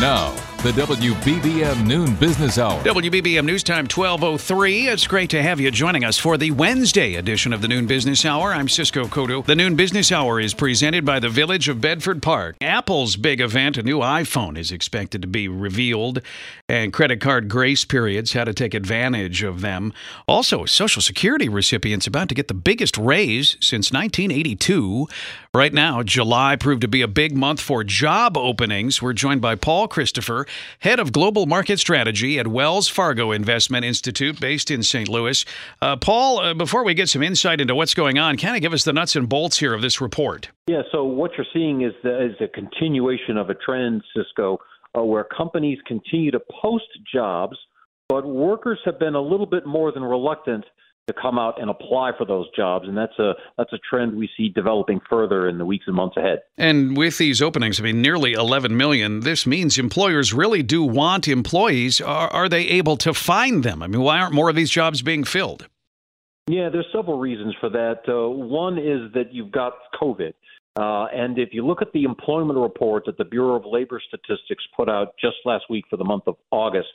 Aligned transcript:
Now, 0.00 0.32
the 0.62 0.70
WBBM 0.70 1.86
Noon 1.86 2.14
Business 2.16 2.58
Hour. 2.58 2.82
WBBM 2.82 3.44
News 3.44 3.62
Time 3.64 3.84
1203. 3.84 4.88
It's 4.88 5.06
great 5.06 5.30
to 5.30 5.40
have 5.42 5.60
you 5.60 5.70
joining 5.70 6.04
us 6.04 6.18
for 6.18 6.36
the 6.36 6.52
Wednesday 6.52 7.14
edition 7.14 7.52
of 7.52 7.62
the 7.62 7.68
Noon 7.68 7.86
Business 7.86 8.24
Hour. 8.24 8.52
I'm 8.52 8.68
Cisco 8.68 9.06
Cotto. 9.06 9.44
The 9.44 9.56
Noon 9.56 9.76
Business 9.76 10.10
Hour 10.10 10.40
is 10.40 10.54
presented 10.54 11.04
by 11.04 11.18
the 11.20 11.28
Village 11.28 11.68
of 11.68 11.80
Bedford 11.80 12.22
Park. 12.22 12.56
Apple's 12.60 13.16
big 13.16 13.40
event, 13.40 13.76
a 13.76 13.82
new 13.82 13.98
iPhone, 13.98 14.56
is 14.56 14.70
expected 14.70 15.22
to 15.22 15.28
be 15.28 15.48
revealed, 15.48 16.22
and 16.68 16.92
credit 16.92 17.20
card 17.20 17.48
grace 17.48 17.84
periods, 17.84 18.34
how 18.34 18.44
to 18.44 18.54
take 18.54 18.74
advantage 18.74 19.42
of 19.42 19.62
them. 19.62 19.92
Also, 20.26 20.64
Social 20.64 21.02
Security 21.02 21.48
recipients 21.48 22.06
about 22.06 22.28
to 22.28 22.36
get 22.36 22.46
the 22.46 22.54
biggest 22.54 22.96
raise 22.98 23.56
since 23.60 23.92
1982. 23.92 25.06
Right 25.54 25.72
now, 25.72 26.02
July 26.02 26.56
proved 26.56 26.82
to 26.82 26.88
be 26.88 27.00
a 27.00 27.08
big 27.08 27.36
month 27.36 27.60
for 27.60 27.82
job 27.82 28.36
openings. 28.36 29.00
We're 29.00 29.12
joined 29.12 29.40
by 29.40 29.54
Paul 29.54 29.87
Christopher, 29.88 30.46
head 30.80 31.00
of 31.00 31.12
global 31.12 31.46
market 31.46 31.78
strategy 31.78 32.38
at 32.38 32.46
Wells 32.46 32.88
Fargo 32.88 33.32
Investment 33.32 33.84
Institute, 33.84 34.38
based 34.40 34.70
in 34.70 34.82
St. 34.82 35.08
Louis. 35.08 35.44
Uh, 35.82 35.96
Paul, 35.96 36.38
uh, 36.38 36.54
before 36.54 36.84
we 36.84 36.94
get 36.94 37.08
some 37.08 37.22
insight 37.22 37.60
into 37.60 37.74
what's 37.74 37.94
going 37.94 38.18
on, 38.18 38.36
kind 38.36 38.54
of 38.54 38.62
give 38.62 38.72
us 38.72 38.84
the 38.84 38.92
nuts 38.92 39.16
and 39.16 39.28
bolts 39.28 39.58
here 39.58 39.74
of 39.74 39.82
this 39.82 40.00
report. 40.00 40.50
Yeah, 40.66 40.82
so 40.92 41.04
what 41.04 41.32
you're 41.36 41.46
seeing 41.52 41.82
is, 41.82 41.92
the, 42.02 42.26
is 42.26 42.36
a 42.40 42.48
continuation 42.48 43.36
of 43.36 43.50
a 43.50 43.54
trend, 43.54 44.02
Cisco, 44.14 44.58
uh, 44.96 45.02
where 45.02 45.24
companies 45.24 45.78
continue 45.86 46.30
to 46.30 46.40
post 46.62 46.86
jobs, 47.12 47.56
but 48.08 48.26
workers 48.26 48.78
have 48.84 48.98
been 48.98 49.14
a 49.14 49.20
little 49.20 49.46
bit 49.46 49.66
more 49.66 49.92
than 49.92 50.02
reluctant 50.02 50.64
to 51.08 51.14
come 51.20 51.38
out 51.38 51.60
and 51.60 51.68
apply 51.68 52.12
for 52.16 52.24
those 52.24 52.46
jobs, 52.54 52.86
and 52.86 52.96
that's 52.96 53.18
a 53.18 53.34
that's 53.56 53.72
a 53.72 53.78
trend 53.78 54.16
we 54.16 54.28
see 54.36 54.48
developing 54.48 55.00
further 55.10 55.48
in 55.48 55.58
the 55.58 55.66
weeks 55.66 55.84
and 55.86 55.96
months 55.96 56.16
ahead. 56.16 56.40
And 56.56 56.96
with 56.96 57.18
these 57.18 57.42
openings, 57.42 57.80
I 57.80 57.82
mean, 57.82 58.00
nearly 58.00 58.34
11 58.34 58.76
million. 58.76 59.20
This 59.20 59.46
means 59.46 59.78
employers 59.78 60.32
really 60.32 60.62
do 60.62 60.84
want 60.84 61.26
employees. 61.26 62.00
Are, 62.00 62.28
are 62.28 62.48
they 62.48 62.62
able 62.68 62.96
to 62.98 63.12
find 63.12 63.64
them? 63.64 63.82
I 63.82 63.88
mean, 63.88 64.00
why 64.00 64.20
aren't 64.20 64.34
more 64.34 64.48
of 64.48 64.56
these 64.56 64.70
jobs 64.70 65.02
being 65.02 65.24
filled? 65.24 65.66
Yeah, 66.46 66.70
there's 66.70 66.86
several 66.94 67.18
reasons 67.18 67.54
for 67.60 67.68
that. 67.70 68.00
Uh, 68.08 68.28
one 68.30 68.78
is 68.78 69.12
that 69.14 69.32
you've 69.32 69.50
got 69.50 69.74
COVID. 70.00 70.32
Uh, 70.78 71.06
and 71.12 71.38
if 71.38 71.48
you 71.52 71.66
look 71.66 71.82
at 71.82 71.92
the 71.92 72.04
employment 72.04 72.58
report 72.58 73.04
that 73.04 73.18
the 73.18 73.24
Bureau 73.24 73.56
of 73.56 73.64
Labor 73.66 74.00
Statistics 74.06 74.62
put 74.76 74.88
out 74.88 75.14
just 75.20 75.36
last 75.44 75.64
week 75.68 75.84
for 75.90 75.96
the 75.96 76.04
month 76.04 76.22
of 76.26 76.36
August, 76.52 76.88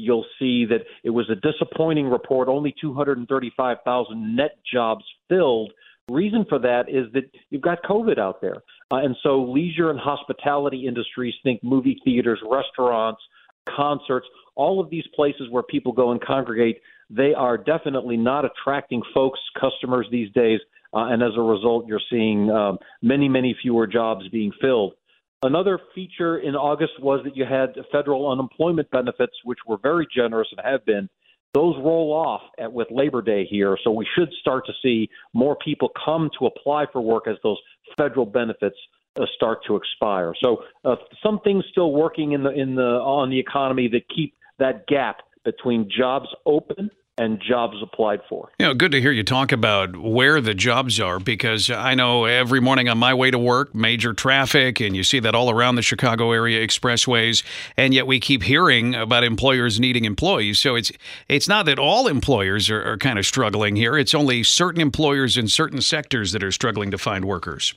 you'll 0.00 0.26
see 0.38 0.64
that 0.66 0.82
it 1.02 1.10
was 1.10 1.28
a 1.28 1.34
disappointing 1.34 2.08
report, 2.08 2.48
only 2.48 2.74
235,000 2.80 4.36
net 4.36 4.58
jobs 4.72 5.04
filled. 5.28 5.72
Reason 6.08 6.46
for 6.48 6.58
that 6.60 6.88
is 6.88 7.12
that 7.12 7.24
you've 7.50 7.62
got 7.62 7.82
COVID 7.82 8.18
out 8.18 8.40
there. 8.40 8.62
Uh, 8.90 8.96
and 8.96 9.16
so 9.22 9.42
leisure 9.42 9.90
and 9.90 9.98
hospitality 9.98 10.86
industries, 10.86 11.34
think 11.42 11.62
movie 11.62 12.00
theaters, 12.04 12.40
restaurants, 12.48 13.20
concerts, 13.68 14.26
all 14.54 14.80
of 14.80 14.88
these 14.88 15.04
places 15.14 15.48
where 15.50 15.62
people 15.64 15.92
go 15.92 16.12
and 16.12 16.24
congregate, 16.24 16.80
they 17.10 17.34
are 17.34 17.58
definitely 17.58 18.16
not 18.16 18.44
attracting 18.44 19.02
folks, 19.12 19.40
customers 19.60 20.06
these 20.10 20.32
days. 20.32 20.60
Uh, 20.94 21.08
and 21.10 21.22
as 21.22 21.32
a 21.36 21.42
result, 21.42 21.86
you're 21.86 22.00
seeing 22.08 22.50
um, 22.50 22.78
many, 23.02 23.28
many 23.28 23.54
fewer 23.60 23.86
jobs 23.86 24.26
being 24.28 24.52
filled. 24.60 24.94
Another 25.42 25.78
feature 25.94 26.38
in 26.38 26.56
August 26.56 26.92
was 27.00 27.20
that 27.24 27.36
you 27.36 27.44
had 27.44 27.74
federal 27.92 28.30
unemployment 28.30 28.90
benefits, 28.90 29.34
which 29.44 29.60
were 29.66 29.78
very 29.80 30.06
generous 30.14 30.48
and 30.50 30.60
have 30.66 30.84
been. 30.84 31.08
Those 31.54 31.76
roll 31.78 32.12
off 32.12 32.42
at, 32.58 32.72
with 32.72 32.88
Labor 32.90 33.22
Day 33.22 33.46
here, 33.48 33.78
so 33.82 33.90
we 33.90 34.06
should 34.16 34.30
start 34.40 34.66
to 34.66 34.72
see 34.82 35.08
more 35.32 35.56
people 35.64 35.90
come 36.04 36.28
to 36.38 36.46
apply 36.46 36.86
for 36.92 37.00
work 37.00 37.28
as 37.28 37.36
those 37.42 37.56
federal 37.96 38.26
benefits 38.26 38.76
uh, 39.18 39.24
start 39.34 39.60
to 39.66 39.76
expire. 39.76 40.34
So 40.42 40.64
uh, 40.84 40.96
some 41.22 41.40
things 41.40 41.64
still 41.70 41.92
working 41.92 42.32
in 42.32 42.42
the 42.42 42.50
in 42.50 42.74
the 42.74 42.82
on 42.82 43.30
the 43.30 43.38
economy 43.38 43.88
that 43.88 44.02
keep 44.14 44.34
that 44.58 44.86
gap 44.88 45.20
between 45.44 45.88
jobs 45.88 46.28
open 46.44 46.90
and 47.18 47.42
jobs 47.46 47.76
applied 47.82 48.20
for. 48.28 48.50
You 48.58 48.66
know, 48.66 48.74
good 48.74 48.92
to 48.92 49.00
hear 49.00 49.10
you 49.10 49.24
talk 49.24 49.52
about 49.52 49.96
where 49.96 50.40
the 50.40 50.54
jobs 50.54 51.00
are 51.00 51.18
because 51.18 51.68
I 51.68 51.94
know 51.94 52.24
every 52.24 52.60
morning 52.60 52.88
on 52.88 52.96
my 52.96 53.12
way 53.12 53.30
to 53.30 53.38
work, 53.38 53.74
major 53.74 54.14
traffic, 54.14 54.80
and 54.80 54.96
you 54.96 55.02
see 55.02 55.18
that 55.20 55.34
all 55.34 55.50
around 55.50 55.74
the 55.74 55.82
Chicago 55.82 56.32
area 56.32 56.64
expressways, 56.66 57.42
and 57.76 57.92
yet 57.92 58.06
we 58.06 58.20
keep 58.20 58.44
hearing 58.44 58.94
about 58.94 59.24
employers 59.24 59.80
needing 59.80 60.04
employees. 60.04 60.58
So 60.60 60.76
it's 60.76 60.92
it's 61.28 61.48
not 61.48 61.66
that 61.66 61.78
all 61.78 62.06
employers 62.06 62.70
are, 62.70 62.92
are 62.92 62.96
kind 62.96 63.18
of 63.18 63.26
struggling 63.26 63.76
here; 63.76 63.98
it's 63.98 64.14
only 64.14 64.44
certain 64.44 64.80
employers 64.80 65.36
in 65.36 65.48
certain 65.48 65.80
sectors 65.80 66.32
that 66.32 66.44
are 66.44 66.52
struggling 66.52 66.90
to 66.92 66.98
find 66.98 67.24
workers. 67.24 67.74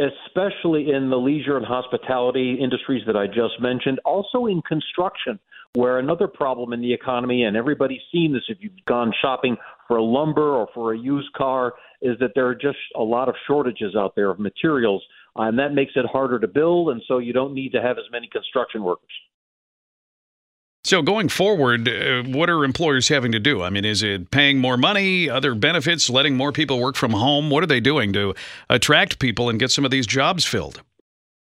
Especially 0.00 0.90
in 0.90 1.08
the 1.10 1.16
leisure 1.16 1.56
and 1.56 1.64
hospitality 1.64 2.58
industries 2.60 3.04
that 3.06 3.16
I 3.16 3.28
just 3.28 3.60
mentioned, 3.60 4.00
also 4.04 4.46
in 4.46 4.60
construction 4.62 5.38
where 5.74 5.98
another 5.98 6.28
problem 6.28 6.72
in 6.72 6.80
the 6.80 6.92
economy, 6.92 7.42
and 7.42 7.56
everybody's 7.56 8.00
seen 8.12 8.32
this 8.32 8.42
if 8.48 8.58
you've 8.60 8.72
gone 8.86 9.12
shopping 9.20 9.56
for 9.88 10.00
lumber 10.00 10.54
or 10.54 10.68
for 10.72 10.94
a 10.94 10.98
used 10.98 11.32
car, 11.32 11.74
is 12.00 12.16
that 12.20 12.30
there 12.34 12.46
are 12.46 12.54
just 12.54 12.78
a 12.96 13.02
lot 13.02 13.28
of 13.28 13.34
shortages 13.46 13.96
out 13.96 14.14
there 14.14 14.30
of 14.30 14.38
materials, 14.38 15.02
and 15.36 15.58
that 15.58 15.74
makes 15.74 15.92
it 15.96 16.06
harder 16.06 16.38
to 16.38 16.46
build, 16.46 16.90
and 16.90 17.02
so 17.08 17.18
you 17.18 17.32
don't 17.32 17.54
need 17.54 17.72
to 17.72 17.82
have 17.82 17.98
as 17.98 18.04
many 18.12 18.28
construction 18.28 18.84
workers. 18.84 19.10
So 20.84 21.00
going 21.00 21.30
forward, 21.30 21.88
uh, 21.88 22.24
what 22.24 22.50
are 22.50 22.62
employers 22.62 23.08
having 23.08 23.32
to 23.32 23.40
do? 23.40 23.62
I 23.62 23.70
mean, 23.70 23.86
is 23.86 24.02
it 24.02 24.30
paying 24.30 24.58
more 24.58 24.76
money, 24.76 25.30
other 25.30 25.54
benefits, 25.54 26.10
letting 26.10 26.36
more 26.36 26.52
people 26.52 26.78
work 26.78 26.94
from 26.94 27.12
home? 27.12 27.48
What 27.48 27.64
are 27.64 27.66
they 27.66 27.80
doing 27.80 28.12
to 28.12 28.34
attract 28.68 29.18
people 29.18 29.48
and 29.48 29.58
get 29.58 29.70
some 29.70 29.86
of 29.86 29.90
these 29.90 30.06
jobs 30.06 30.44
filled? 30.44 30.82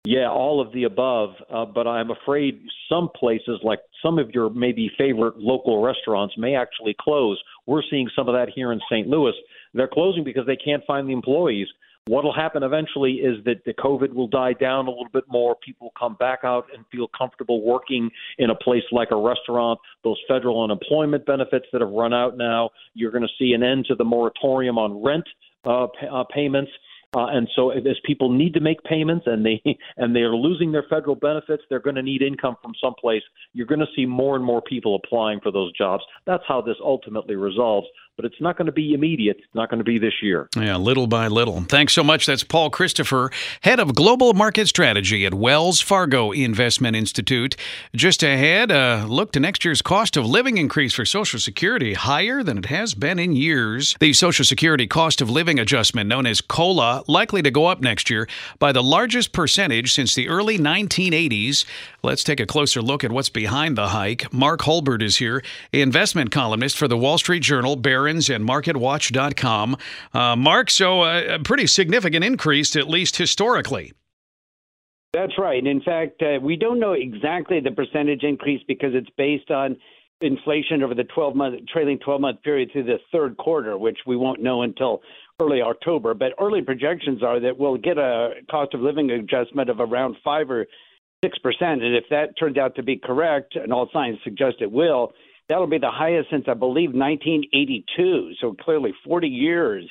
Yeah, 0.04 0.28
all 0.30 0.60
of 0.60 0.72
the 0.72 0.84
above. 0.84 1.30
Uh, 1.52 1.64
but 1.64 1.86
I'm 1.86 2.10
afraid 2.10 2.60
some 2.88 3.08
places, 3.14 3.60
like 3.62 3.78
some 4.02 4.18
of 4.18 4.30
your 4.30 4.50
maybe 4.50 4.90
favorite 4.98 5.38
local 5.38 5.80
restaurants, 5.80 6.34
may 6.36 6.56
actually 6.56 6.96
close. 7.00 7.40
We're 7.66 7.82
seeing 7.88 8.08
some 8.16 8.28
of 8.28 8.34
that 8.34 8.48
here 8.52 8.72
in 8.72 8.80
St. 8.90 9.06
Louis. 9.06 9.34
They're 9.74 9.88
closing 9.88 10.24
because 10.24 10.46
they 10.46 10.56
can't 10.56 10.82
find 10.86 11.08
the 11.08 11.12
employees. 11.12 11.68
What 12.08 12.24
will 12.24 12.34
happen 12.34 12.64
eventually 12.64 13.12
is 13.12 13.44
that 13.44 13.64
the 13.64 13.74
COVID 13.74 14.12
will 14.12 14.26
die 14.26 14.54
down 14.54 14.88
a 14.88 14.90
little 14.90 15.08
bit 15.12 15.22
more. 15.28 15.54
People 15.64 15.92
come 15.96 16.16
back 16.18 16.40
out 16.42 16.66
and 16.74 16.84
feel 16.90 17.08
comfortable 17.16 17.64
working 17.64 18.10
in 18.38 18.50
a 18.50 18.56
place 18.56 18.82
like 18.90 19.12
a 19.12 19.16
restaurant. 19.16 19.78
Those 20.02 20.18
federal 20.26 20.64
unemployment 20.64 21.24
benefits 21.26 21.66
that 21.72 21.80
have 21.80 21.90
run 21.90 22.12
out 22.12 22.36
now, 22.36 22.70
you're 22.94 23.12
going 23.12 23.22
to 23.22 23.32
see 23.38 23.52
an 23.52 23.62
end 23.62 23.84
to 23.86 23.94
the 23.94 24.04
moratorium 24.04 24.78
on 24.78 25.00
rent 25.00 25.24
uh, 25.64 25.86
p- 25.86 26.08
uh, 26.10 26.24
payments 26.34 26.72
uh, 27.14 27.26
and 27.26 27.48
so, 27.54 27.70
as 27.70 27.96
people 28.04 28.30
need 28.32 28.54
to 28.54 28.60
make 28.60 28.82
payments 28.84 29.26
and 29.26 29.44
they 29.44 29.62
and 29.96 30.16
they 30.16 30.20
are 30.20 30.34
losing 30.34 30.72
their 30.72 30.84
federal 30.88 31.14
benefits, 31.14 31.62
they're 31.68 31.80
going 31.80 31.96
to 31.96 32.02
need 32.02 32.22
income 32.22 32.56
from 32.62 32.72
someplace. 32.82 33.22
You're 33.52 33.66
going 33.66 33.80
to 33.80 33.86
see 33.94 34.06
more 34.06 34.34
and 34.36 34.44
more 34.44 34.62
people 34.62 34.96
applying 34.96 35.40
for 35.40 35.52
those 35.52 35.76
jobs. 35.76 36.02
That's 36.26 36.44
how 36.48 36.62
this 36.62 36.76
ultimately 36.82 37.36
resolves 37.36 37.86
but 38.16 38.24
it's 38.24 38.40
not 38.40 38.56
going 38.56 38.66
to 38.66 38.72
be 38.72 38.92
immediate. 38.92 39.36
It's 39.38 39.54
not 39.54 39.70
going 39.70 39.78
to 39.78 39.84
be 39.84 39.98
this 39.98 40.14
year. 40.22 40.48
Yeah, 40.56 40.76
little 40.76 41.06
by 41.06 41.28
little. 41.28 41.62
Thanks 41.62 41.92
so 41.92 42.04
much. 42.04 42.26
That's 42.26 42.44
Paul 42.44 42.70
Christopher, 42.70 43.30
head 43.62 43.80
of 43.80 43.94
global 43.94 44.34
market 44.34 44.68
strategy 44.68 45.24
at 45.24 45.34
Wells 45.34 45.80
Fargo 45.80 46.30
Investment 46.30 46.94
Institute. 46.96 47.56
Just 47.94 48.22
ahead, 48.22 48.70
uh, 48.70 49.06
look 49.08 49.32
to 49.32 49.40
next 49.40 49.64
year's 49.64 49.82
cost 49.82 50.16
of 50.16 50.26
living 50.26 50.58
increase 50.58 50.94
for 50.94 51.04
Social 51.04 51.40
Security, 51.40 51.94
higher 51.94 52.42
than 52.42 52.58
it 52.58 52.66
has 52.66 52.94
been 52.94 53.18
in 53.18 53.32
years. 53.32 53.96
The 54.00 54.12
Social 54.12 54.44
Security 54.44 54.86
cost 54.86 55.20
of 55.20 55.30
living 55.30 55.58
adjustment, 55.58 56.08
known 56.08 56.26
as 56.26 56.40
COLA, 56.40 57.04
likely 57.08 57.42
to 57.42 57.50
go 57.50 57.66
up 57.66 57.80
next 57.80 58.10
year 58.10 58.28
by 58.58 58.72
the 58.72 58.82
largest 58.82 59.32
percentage 59.32 59.92
since 59.92 60.14
the 60.14 60.28
early 60.28 60.58
1980s. 60.58 61.64
Let's 62.02 62.24
take 62.24 62.40
a 62.40 62.46
closer 62.46 62.82
look 62.82 63.04
at 63.04 63.12
what's 63.12 63.28
behind 63.28 63.76
the 63.78 63.88
hike. 63.88 64.32
Mark 64.32 64.62
Hulbert 64.62 65.02
is 65.02 65.16
here, 65.16 65.42
investment 65.72 66.30
columnist 66.30 66.76
for 66.76 66.88
the 66.88 66.98
Wall 66.98 67.16
Street 67.16 67.42
Journal, 67.42 67.76
Barron's, 68.02 68.28
and 68.28 68.48
MarketWatch.com. 68.48 69.76
Uh, 70.12 70.36
Mark, 70.36 70.70
so 70.70 71.04
a, 71.04 71.34
a 71.34 71.38
pretty 71.38 71.66
significant 71.68 72.24
increase, 72.24 72.74
at 72.74 72.88
least 72.88 73.16
historically. 73.16 73.92
That's 75.12 75.38
right. 75.38 75.64
In 75.64 75.80
fact, 75.82 76.22
uh, 76.22 76.40
we 76.40 76.56
don't 76.56 76.80
know 76.80 76.94
exactly 76.94 77.60
the 77.60 77.70
percentage 77.70 78.24
increase 78.24 78.62
because 78.66 78.90
it's 78.94 79.10
based 79.16 79.50
on 79.50 79.76
inflation 80.20 80.82
over 80.82 80.94
the 80.94 81.04
12 81.04 81.36
month 81.36 81.60
trailing 81.72 81.98
12 81.98 82.20
month 82.20 82.42
period 82.42 82.70
through 82.72 82.84
the 82.84 82.98
third 83.12 83.36
quarter, 83.36 83.78
which 83.78 83.98
we 84.06 84.16
won't 84.16 84.42
know 84.42 84.62
until 84.62 85.00
early 85.40 85.60
October. 85.60 86.14
But 86.14 86.32
early 86.40 86.62
projections 86.62 87.22
are 87.22 87.38
that 87.40 87.56
we'll 87.56 87.76
get 87.76 87.98
a 87.98 88.30
cost 88.50 88.74
of 88.74 88.80
living 88.80 89.10
adjustment 89.10 89.68
of 89.70 89.80
around 89.80 90.16
five 90.24 90.50
or 90.50 90.66
six 91.22 91.38
percent, 91.38 91.84
and 91.84 91.94
if 91.94 92.04
that 92.10 92.36
turns 92.36 92.56
out 92.56 92.74
to 92.74 92.82
be 92.82 92.96
correct, 92.96 93.54
and 93.54 93.72
all 93.72 93.88
signs 93.92 94.18
suggest 94.24 94.56
it 94.60 94.72
will, 94.72 95.12
that'll 95.52 95.66
be 95.66 95.78
the 95.78 95.90
highest 95.90 96.30
since 96.30 96.44
I 96.48 96.54
believe 96.54 96.94
1982. 96.94 98.32
So 98.40 98.54
clearly, 98.58 98.94
40 99.04 99.28
years. 99.28 99.84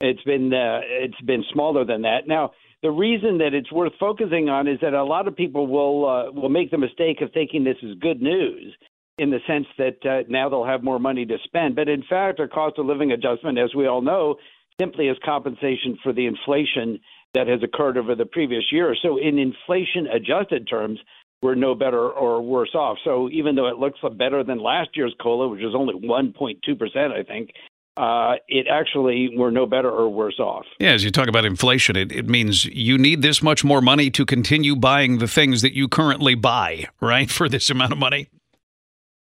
It's 0.00 0.22
been 0.24 0.52
uh, 0.52 0.80
it's 0.82 1.20
been 1.20 1.44
smaller 1.52 1.84
than 1.84 2.02
that. 2.02 2.26
Now, 2.26 2.50
the 2.82 2.90
reason 2.90 3.38
that 3.38 3.54
it's 3.54 3.70
worth 3.70 3.92
focusing 4.00 4.48
on 4.48 4.66
is 4.66 4.78
that 4.82 4.92
a 4.92 5.04
lot 5.04 5.28
of 5.28 5.36
people 5.36 5.68
will 5.68 6.08
uh, 6.08 6.32
will 6.32 6.48
make 6.48 6.72
the 6.72 6.78
mistake 6.78 7.20
of 7.20 7.32
thinking 7.32 7.62
this 7.62 7.76
is 7.80 7.94
good 8.00 8.20
news 8.20 8.74
in 9.18 9.30
the 9.30 9.38
sense 9.46 9.66
that 9.78 10.04
uh, 10.04 10.24
now 10.28 10.48
they'll 10.48 10.66
have 10.66 10.82
more 10.82 10.98
money 10.98 11.24
to 11.24 11.36
spend. 11.44 11.76
But 11.76 11.88
in 11.88 12.02
fact, 12.10 12.40
a 12.40 12.48
cost 12.48 12.78
of 12.78 12.86
living 12.86 13.12
adjustment, 13.12 13.56
as 13.56 13.72
we 13.72 13.86
all 13.86 14.02
know, 14.02 14.36
simply 14.80 15.06
is 15.06 15.16
compensation 15.24 15.96
for 16.02 16.12
the 16.12 16.26
inflation 16.26 16.98
that 17.34 17.46
has 17.46 17.60
occurred 17.62 17.96
over 17.96 18.16
the 18.16 18.26
previous 18.26 18.64
year. 18.72 18.96
So, 19.00 19.18
in 19.18 19.38
inflation 19.38 20.08
adjusted 20.12 20.68
terms, 20.68 20.98
we're 21.44 21.54
no 21.54 21.74
better 21.74 22.08
or 22.08 22.40
worse 22.40 22.74
off. 22.74 22.96
So, 23.04 23.28
even 23.30 23.54
though 23.54 23.68
it 23.68 23.76
looks 23.76 24.00
better 24.16 24.42
than 24.42 24.62
last 24.62 24.88
year's 24.94 25.14
COLA, 25.20 25.48
which 25.48 25.60
was 25.60 25.74
only 25.76 25.92
1.2%, 25.92 27.12
I 27.12 27.22
think, 27.22 27.50
uh, 27.98 28.36
it 28.48 28.66
actually 28.66 29.28
we're 29.36 29.50
no 29.50 29.66
better 29.66 29.90
or 29.90 30.08
worse 30.08 30.40
off. 30.40 30.64
Yeah, 30.80 30.92
as 30.92 31.04
you 31.04 31.10
talk 31.10 31.28
about 31.28 31.44
inflation, 31.44 31.96
it, 31.96 32.10
it 32.12 32.26
means 32.26 32.64
you 32.64 32.96
need 32.96 33.20
this 33.20 33.42
much 33.42 33.62
more 33.62 33.82
money 33.82 34.10
to 34.12 34.24
continue 34.24 34.74
buying 34.74 35.18
the 35.18 35.28
things 35.28 35.60
that 35.60 35.74
you 35.74 35.86
currently 35.86 36.34
buy, 36.34 36.86
right, 37.02 37.30
for 37.30 37.46
this 37.46 37.68
amount 37.68 37.92
of 37.92 37.98
money. 37.98 38.30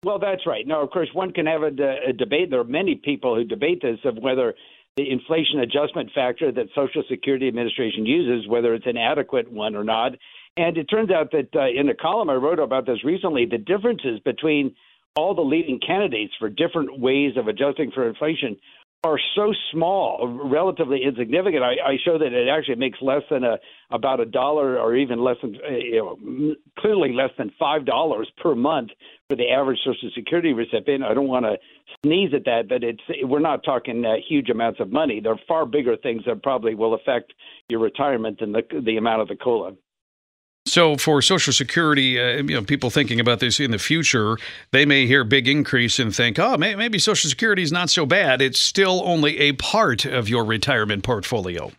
Well, 0.04 0.20
that's 0.20 0.46
right. 0.46 0.64
Now, 0.68 0.82
of 0.82 0.90
course, 0.90 1.08
one 1.14 1.32
can 1.32 1.46
have 1.46 1.62
a, 1.62 1.72
a 2.08 2.12
debate. 2.12 2.50
There 2.50 2.60
are 2.60 2.64
many 2.64 2.94
people 2.94 3.34
who 3.34 3.42
debate 3.42 3.82
this 3.82 3.98
of 4.04 4.18
whether 4.18 4.54
the 4.96 5.10
inflation 5.10 5.58
adjustment 5.58 6.10
factor 6.14 6.52
that 6.52 6.66
Social 6.76 7.02
Security 7.10 7.48
Administration 7.48 8.06
uses, 8.06 8.48
whether 8.48 8.72
it's 8.72 8.86
an 8.86 8.98
adequate 8.98 9.50
one 9.50 9.74
or 9.74 9.82
not. 9.82 10.12
And 10.56 10.76
it 10.76 10.84
turns 10.84 11.10
out 11.10 11.32
that 11.32 11.48
uh, 11.54 11.68
in 11.68 11.88
a 11.88 11.94
column 11.94 12.30
I 12.30 12.34
wrote 12.34 12.60
about 12.60 12.86
this 12.86 13.04
recently, 13.04 13.46
the 13.46 13.58
differences 13.58 14.20
between 14.24 14.74
all 15.16 15.34
the 15.34 15.42
leading 15.42 15.80
candidates 15.84 16.32
for 16.38 16.48
different 16.48 17.00
ways 17.00 17.32
of 17.36 17.48
adjusting 17.48 17.90
for 17.92 18.08
inflation 18.08 18.56
are 19.04 19.18
so 19.36 19.52
small, 19.70 20.40
relatively 20.50 21.02
insignificant. 21.04 21.62
I, 21.62 21.72
I 21.72 21.96
show 22.04 22.16
that 22.18 22.32
it 22.32 22.48
actually 22.48 22.76
makes 22.76 22.98
less 23.02 23.20
than 23.30 23.44
a 23.44 23.58
about 23.90 24.18
a 24.18 24.24
dollar, 24.24 24.78
or 24.78 24.96
even 24.96 25.22
less 25.22 25.36
than 25.42 25.56
uh, 25.56 25.70
you 25.76 25.96
know, 25.96 26.54
clearly 26.78 27.12
less 27.12 27.30
than 27.36 27.52
five 27.58 27.84
dollars 27.84 28.30
per 28.42 28.54
month 28.54 28.90
for 29.28 29.36
the 29.36 29.50
average 29.50 29.78
Social 29.84 30.10
Security 30.14 30.54
recipient. 30.54 31.04
I 31.04 31.12
don't 31.12 31.28
want 31.28 31.44
to 31.44 31.58
sneeze 32.02 32.32
at 32.34 32.46
that, 32.46 32.68
but 32.68 32.82
it's 32.82 33.02
we're 33.22 33.40
not 33.40 33.62
talking 33.62 34.04
uh, 34.06 34.14
huge 34.26 34.48
amounts 34.48 34.80
of 34.80 34.90
money. 34.90 35.20
There 35.20 35.32
are 35.32 35.40
far 35.46 35.66
bigger 35.66 35.96
things 35.96 36.22
that 36.26 36.42
probably 36.42 36.74
will 36.74 36.94
affect 36.94 37.34
your 37.68 37.80
retirement 37.80 38.40
than 38.40 38.52
the 38.52 38.62
the 38.84 38.96
amount 38.96 39.20
of 39.20 39.28
the 39.28 39.36
COLA. 39.36 39.72
So, 40.74 40.96
for 40.96 41.22
Social 41.22 41.52
Security, 41.52 42.18
uh, 42.18 42.38
you 42.38 42.56
know, 42.56 42.62
people 42.64 42.90
thinking 42.90 43.20
about 43.20 43.38
this 43.38 43.60
in 43.60 43.70
the 43.70 43.78
future, 43.78 44.38
they 44.72 44.84
may 44.84 45.06
hear 45.06 45.22
big 45.22 45.46
increase 45.46 46.00
and 46.00 46.12
think, 46.12 46.36
"Oh, 46.36 46.56
may- 46.56 46.74
maybe 46.74 46.98
Social 46.98 47.30
Security 47.30 47.62
is 47.62 47.70
not 47.70 47.90
so 47.90 48.04
bad." 48.04 48.42
It's 48.42 48.58
still 48.58 49.00
only 49.04 49.38
a 49.38 49.52
part 49.52 50.04
of 50.04 50.28
your 50.28 50.44
retirement 50.44 51.04
portfolio. 51.04 51.70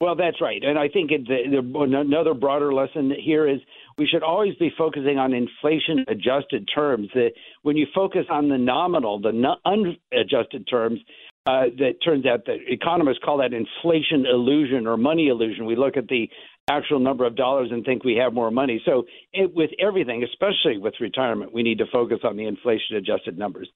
Well, 0.00 0.14
that's 0.14 0.40
right, 0.40 0.64
and 0.64 0.78
I 0.78 0.88
think 0.88 1.10
the, 1.10 1.18
the, 1.26 1.80
another 1.80 2.32
broader 2.32 2.72
lesson 2.72 3.10
here 3.10 3.46
is 3.46 3.60
we 3.98 4.06
should 4.06 4.22
always 4.22 4.54
be 4.54 4.70
focusing 4.70 5.18
on 5.18 5.34
inflation-adjusted 5.34 6.70
terms. 6.74 7.10
That 7.12 7.32
when 7.60 7.76
you 7.76 7.86
focus 7.94 8.24
on 8.30 8.48
the 8.48 8.56
nominal, 8.56 9.20
the 9.20 9.34
unadjusted 9.66 10.66
terms, 10.66 10.98
uh, 11.44 11.64
that 11.76 11.94
turns 12.04 12.24
out 12.24 12.46
that 12.46 12.58
economists 12.68 13.18
call 13.24 13.38
that 13.38 13.52
inflation 13.52 14.26
illusion 14.26 14.86
or 14.86 14.96
money 14.96 15.28
illusion. 15.28 15.66
We 15.66 15.74
look 15.74 15.96
at 15.96 16.06
the 16.06 16.30
actual 16.76 16.98
number 16.98 17.24
of 17.24 17.36
dollars 17.36 17.68
and 17.70 17.84
think 17.84 18.04
we 18.04 18.16
have 18.16 18.32
more 18.32 18.50
money. 18.50 18.82
So, 18.84 19.04
it, 19.32 19.54
with 19.54 19.70
everything, 19.78 20.24
especially 20.24 20.78
with 20.78 20.94
retirement, 21.00 21.52
we 21.52 21.62
need 21.62 21.78
to 21.78 21.86
focus 21.92 22.18
on 22.24 22.36
the 22.36 22.46
inflation 22.46 22.96
adjusted 22.96 23.38
numbers. 23.38 23.68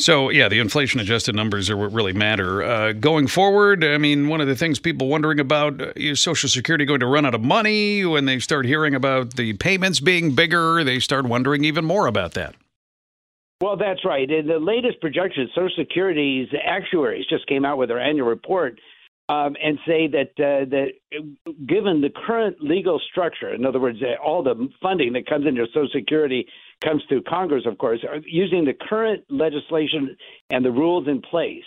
So, 0.00 0.28
yeah, 0.28 0.48
the 0.48 0.58
inflation 0.58 0.98
adjusted 0.98 1.36
numbers 1.36 1.70
are 1.70 1.76
what 1.76 1.92
really 1.92 2.12
matter. 2.12 2.64
Uh, 2.64 2.92
going 2.92 3.28
forward, 3.28 3.84
I 3.84 3.96
mean, 3.96 4.26
one 4.26 4.40
of 4.40 4.48
the 4.48 4.56
things 4.56 4.80
people 4.80 5.06
wondering 5.06 5.38
about 5.38 5.80
uh, 5.80 5.92
is 5.94 6.18
Social 6.18 6.48
Security 6.48 6.84
going 6.84 7.00
to 7.00 7.06
run 7.06 7.24
out 7.24 7.34
of 7.34 7.42
money? 7.42 8.04
When 8.04 8.24
they 8.24 8.40
start 8.40 8.66
hearing 8.66 8.94
about 8.96 9.36
the 9.36 9.52
payments 9.52 10.00
being 10.00 10.34
bigger, 10.34 10.82
they 10.82 10.98
start 10.98 11.26
wondering 11.26 11.64
even 11.64 11.84
more 11.84 12.08
about 12.08 12.34
that. 12.34 12.56
Well, 13.60 13.76
that's 13.76 14.04
right. 14.04 14.28
In 14.28 14.48
the 14.48 14.58
latest 14.58 15.00
projections, 15.00 15.50
Social 15.54 15.84
Security's 15.84 16.48
actuaries 16.66 17.24
just 17.30 17.46
came 17.46 17.64
out 17.64 17.78
with 17.78 17.88
their 17.88 18.00
annual 18.00 18.26
report 18.26 18.80
um, 19.28 19.56
and 19.62 19.78
say 19.86 20.06
that 20.08 20.30
uh, 20.38 20.68
that 20.68 20.88
given 21.66 22.00
the 22.02 22.10
current 22.26 22.56
legal 22.60 23.00
structure, 23.10 23.54
in 23.54 23.64
other 23.64 23.80
words, 23.80 23.98
all 24.22 24.42
the 24.42 24.68
funding 24.82 25.14
that 25.14 25.26
comes 25.26 25.46
into 25.46 25.66
Social 25.68 25.88
Security 25.92 26.46
comes 26.82 27.02
through 27.08 27.22
Congress, 27.22 27.64
of 27.66 27.78
course, 27.78 28.00
using 28.26 28.64
the 28.64 28.74
current 28.74 29.24
legislation 29.30 30.16
and 30.50 30.64
the 30.64 30.70
rules 30.70 31.08
in 31.08 31.22
place, 31.22 31.64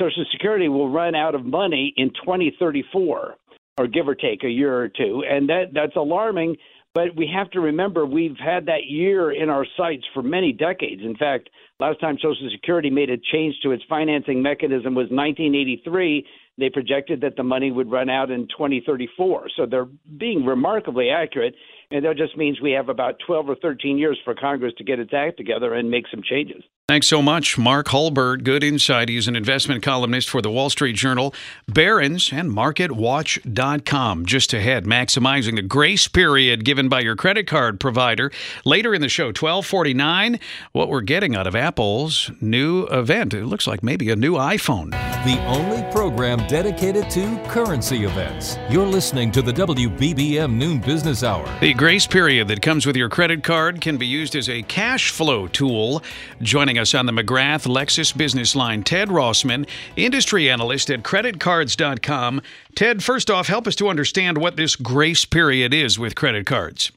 Social 0.00 0.24
Security 0.32 0.68
will 0.68 0.88
run 0.88 1.14
out 1.14 1.34
of 1.34 1.44
money 1.44 1.92
in 1.96 2.10
2034, 2.10 3.34
or 3.78 3.86
give 3.86 4.08
or 4.08 4.14
take 4.14 4.44
a 4.44 4.48
year 4.48 4.74
or 4.74 4.88
two, 4.88 5.24
and 5.28 5.48
that 5.50 5.74
that's 5.74 5.96
alarming. 5.96 6.56
But 6.94 7.14
we 7.14 7.30
have 7.32 7.50
to 7.50 7.60
remember 7.60 8.06
we've 8.06 8.38
had 8.38 8.66
that 8.66 8.86
year 8.88 9.30
in 9.30 9.50
our 9.50 9.66
sights 9.76 10.04
for 10.14 10.22
many 10.22 10.52
decades. 10.52 11.02
In 11.04 11.16
fact, 11.16 11.50
last 11.78 12.00
time 12.00 12.16
Social 12.16 12.48
Security 12.50 12.88
made 12.88 13.10
a 13.10 13.18
change 13.18 13.56
to 13.62 13.72
its 13.72 13.84
financing 13.90 14.42
mechanism 14.42 14.94
was 14.94 15.08
1983 15.10 16.26
they 16.58 16.68
projected 16.68 17.20
that 17.20 17.36
the 17.36 17.44
money 17.44 17.70
would 17.70 17.90
run 17.90 18.10
out 18.10 18.30
in 18.30 18.48
2034. 18.48 19.48
So 19.56 19.66
they're 19.66 19.88
being 20.16 20.44
remarkably 20.44 21.10
accurate, 21.10 21.54
and 21.90 22.04
that 22.04 22.16
just 22.16 22.36
means 22.36 22.60
we 22.60 22.72
have 22.72 22.88
about 22.88 23.18
12 23.26 23.48
or 23.48 23.54
13 23.56 23.98
years 23.98 24.18
for 24.24 24.34
Congress 24.34 24.74
to 24.78 24.84
get 24.84 24.98
its 24.98 25.12
act 25.14 25.36
together 25.36 25.74
and 25.74 25.90
make 25.90 26.06
some 26.10 26.22
changes. 26.22 26.62
Thanks 26.88 27.06
so 27.06 27.20
much, 27.20 27.58
Mark 27.58 27.88
Hulbert. 27.88 28.44
Good 28.44 28.64
insight. 28.64 29.10
He's 29.10 29.28
an 29.28 29.36
investment 29.36 29.82
columnist 29.82 30.30
for 30.30 30.40
the 30.40 30.50
Wall 30.50 30.70
Street 30.70 30.96
Journal, 30.96 31.34
Barron's, 31.66 32.32
and 32.32 32.50
MarketWatch.com. 32.50 34.24
Just 34.24 34.54
ahead, 34.54 34.86
maximizing 34.86 35.56
the 35.56 35.62
grace 35.62 36.08
period 36.08 36.64
given 36.64 36.88
by 36.88 37.00
your 37.00 37.14
credit 37.14 37.46
card 37.46 37.78
provider. 37.78 38.32
Later 38.64 38.94
in 38.94 39.02
the 39.02 39.10
show, 39.10 39.26
1249, 39.26 40.40
what 40.72 40.88
we're 40.88 41.02
getting 41.02 41.36
out 41.36 41.46
of 41.46 41.54
Apple's 41.54 42.30
new 42.40 42.84
event. 42.84 43.34
It 43.34 43.44
looks 43.44 43.66
like 43.66 43.82
maybe 43.82 44.08
a 44.08 44.16
new 44.16 44.32
iPhone. 44.32 44.92
The 45.26 45.44
only 45.44 45.82
program 45.92 46.38
dedicated 46.46 47.10
to 47.10 47.38
currency 47.48 48.04
events. 48.04 48.56
You're 48.70 48.86
listening 48.86 49.30
to 49.32 49.42
the 49.42 49.52
WBBM 49.52 50.54
Noon 50.54 50.78
Business 50.78 51.22
Hour. 51.22 51.44
The 51.60 51.74
grace 51.78 52.08
period 52.08 52.48
that 52.48 52.60
comes 52.60 52.86
with 52.86 52.96
your 52.96 53.08
credit 53.08 53.44
card 53.44 53.80
can 53.80 53.96
be 53.96 54.06
used 54.06 54.34
as 54.34 54.48
a 54.48 54.62
cash 54.62 55.12
flow 55.12 55.46
tool. 55.46 56.02
Joining 56.42 56.76
us 56.76 56.92
on 56.92 57.06
the 57.06 57.12
McGrath 57.12 57.68
Lexus 57.68 58.14
Business 58.14 58.56
Line, 58.56 58.82
Ted 58.82 59.08
Rossman, 59.08 59.64
industry 59.94 60.50
analyst 60.50 60.90
at 60.90 61.04
creditcards.com. 61.04 62.42
Ted, 62.74 63.04
first 63.04 63.30
off, 63.30 63.46
help 63.46 63.68
us 63.68 63.76
to 63.76 63.88
understand 63.88 64.38
what 64.38 64.56
this 64.56 64.74
grace 64.74 65.24
period 65.24 65.72
is 65.72 66.00
with 66.00 66.16
credit 66.16 66.46
cards. 66.46 66.90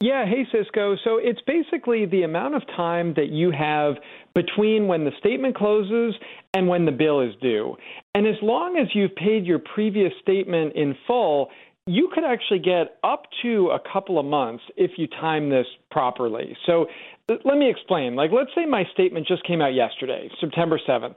Yeah, 0.00 0.26
hey 0.26 0.46
Cisco. 0.52 0.94
So 1.02 1.18
it's 1.20 1.40
basically 1.46 2.06
the 2.06 2.22
amount 2.22 2.54
of 2.54 2.62
time 2.76 3.14
that 3.14 3.30
you 3.30 3.50
have 3.50 3.94
between 4.34 4.86
when 4.86 5.04
the 5.04 5.12
statement 5.18 5.56
closes 5.56 6.14
and 6.54 6.68
when 6.68 6.84
the 6.84 6.92
bill 6.92 7.20
is 7.20 7.34
due. 7.40 7.76
And 8.14 8.26
as 8.26 8.36
long 8.42 8.76
as 8.76 8.88
you've 8.94 9.14
paid 9.16 9.46
your 9.46 9.58
previous 9.58 10.12
statement 10.20 10.74
in 10.76 10.94
full, 11.06 11.48
you 11.86 12.10
could 12.12 12.24
actually 12.24 12.58
get 12.58 12.98
up 13.04 13.22
to 13.42 13.68
a 13.68 13.78
couple 13.92 14.18
of 14.18 14.26
months 14.26 14.64
if 14.76 14.92
you 14.96 15.06
time 15.06 15.48
this 15.50 15.66
properly. 15.90 16.56
So 16.66 16.86
let 17.28 17.56
me 17.56 17.70
explain. 17.70 18.16
Like, 18.16 18.30
let's 18.32 18.50
say 18.54 18.66
my 18.66 18.84
statement 18.92 19.26
just 19.26 19.46
came 19.46 19.60
out 19.60 19.74
yesterday, 19.74 20.28
September 20.40 20.80
7th. 20.86 21.16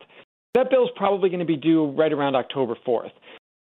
That 0.53 0.69
bill's 0.69 0.91
probably 0.95 1.29
going 1.29 1.39
to 1.39 1.45
be 1.45 1.57
due 1.57 1.91
right 1.91 2.11
around 2.11 2.35
October 2.35 2.75
4th. 2.87 3.11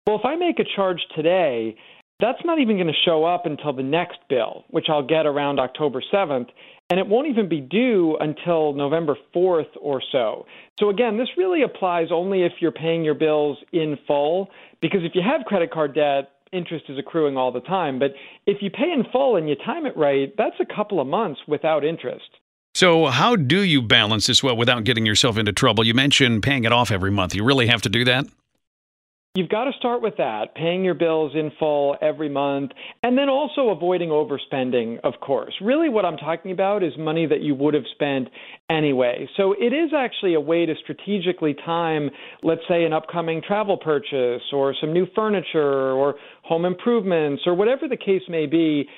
Well, 0.07 0.19
if 0.19 0.25
I 0.25 0.37
make 0.37 0.59
a 0.59 0.65
charge 0.77 1.01
today, 1.15 1.77
that's 2.21 2.39
not 2.45 2.59
even 2.59 2.77
going 2.77 2.89
to 2.89 3.05
show 3.05 3.25
up 3.25 3.47
until 3.47 3.73
the 3.73 3.83
next 3.83 4.19
bill, 4.29 4.65
which 4.71 4.87
I'll 4.89 5.07
get 5.07 5.27
around 5.27 5.61
October 5.61 6.03
7th, 6.13 6.49
and 6.91 6.99
it 6.99 7.07
won't 7.07 7.29
even 7.29 7.49
be 7.49 7.61
due 7.61 8.17
until 8.19 8.73
November 8.73 9.17
4th 9.35 9.69
or 9.81 10.03
so. 10.11 10.47
So, 10.81 10.89
again, 10.89 11.19
this 11.19 11.29
really 11.37 11.63
applies 11.63 12.09
only 12.11 12.43
if 12.43 12.53
you're 12.61 12.73
paying 12.73 13.05
your 13.05 13.15
bills 13.15 13.59
in 13.73 13.99
full, 14.07 14.49
because 14.81 15.01
if 15.05 15.13
you 15.15 15.23
have 15.23 15.45
credit 15.47 15.71
card 15.71 15.95
debt, 15.95 16.31
interest 16.53 16.87
is 16.89 16.99
accruing 16.99 17.37
all 17.37 17.53
the 17.53 17.61
time. 17.61 17.99
But 17.99 18.13
if 18.47 18.59
you 18.61 18.71
pay 18.71 18.93
in 18.93 19.05
full 19.13 19.37
and 19.37 19.49
you 19.49 19.57
time 19.57 19.87
it 19.87 19.97
right, 19.97 20.33
that's 20.37 20.57
a 20.61 20.75
couple 20.75 21.01
of 21.01 21.07
months 21.07 21.41
without 21.47 21.85
interest. 21.85 22.29
So, 22.75 23.07
how 23.07 23.35
do 23.35 23.63
you 23.63 23.83
balance 23.83 24.27
this 24.27 24.43
well 24.43 24.57
without 24.57 24.85
getting 24.85 25.05
yourself 25.05 25.37
into 25.37 25.53
trouble? 25.53 25.85
You 25.85 25.95
mentioned 25.95 26.43
paying 26.43 26.65
it 26.65 26.73
off 26.73 26.91
every 26.91 27.11
month. 27.11 27.35
You 27.35 27.43
really 27.43 27.67
have 27.67 27.83
to 27.83 27.89
do 27.89 28.05
that? 28.05 28.27
You've 29.35 29.49
got 29.49 29.65
to 29.65 29.73
start 29.79 30.03
with 30.03 30.17
that, 30.17 30.57
paying 30.57 30.83
your 30.83 30.95
bills 30.95 31.33
in 31.37 31.53
full 31.61 31.97
every 32.03 32.29
month, 32.29 32.73
and 33.05 33.17
then 33.17 33.29
also 33.29 33.69
avoiding 33.69 34.09
overspending, 34.09 34.99
of 35.05 35.15
course. 35.21 35.55
Really, 35.61 35.89
what 35.89 36.05
I'm 36.05 36.17
talking 36.17 36.51
about 36.51 36.83
is 36.83 36.93
money 36.99 37.25
that 37.27 37.41
you 37.41 37.55
would 37.55 37.75
have 37.75 37.85
spent 37.93 38.29
anyway. 38.69 39.29
So 39.37 39.53
it 39.53 39.73
is 39.73 39.91
actually 39.97 40.35
a 40.35 40.41
way 40.41 40.67
to 40.67 40.75
strategically 40.83 41.55
time, 41.55 42.11
let's 42.43 42.63
say, 42.69 42.85
an 42.85 42.93
upcoming 42.93 43.41
travel 43.47 43.77
purchase 43.77 44.43
or 44.53 44.75
some 44.81 44.93
new 44.93 45.07
furniture 45.15 45.93
or 45.93 46.17
home 46.43 46.65
improvements 46.65 47.43
or 47.47 47.55
whatever 47.55 47.87
the 47.87 47.97
case 47.97 48.23
may 48.29 48.47
be. 48.47 48.89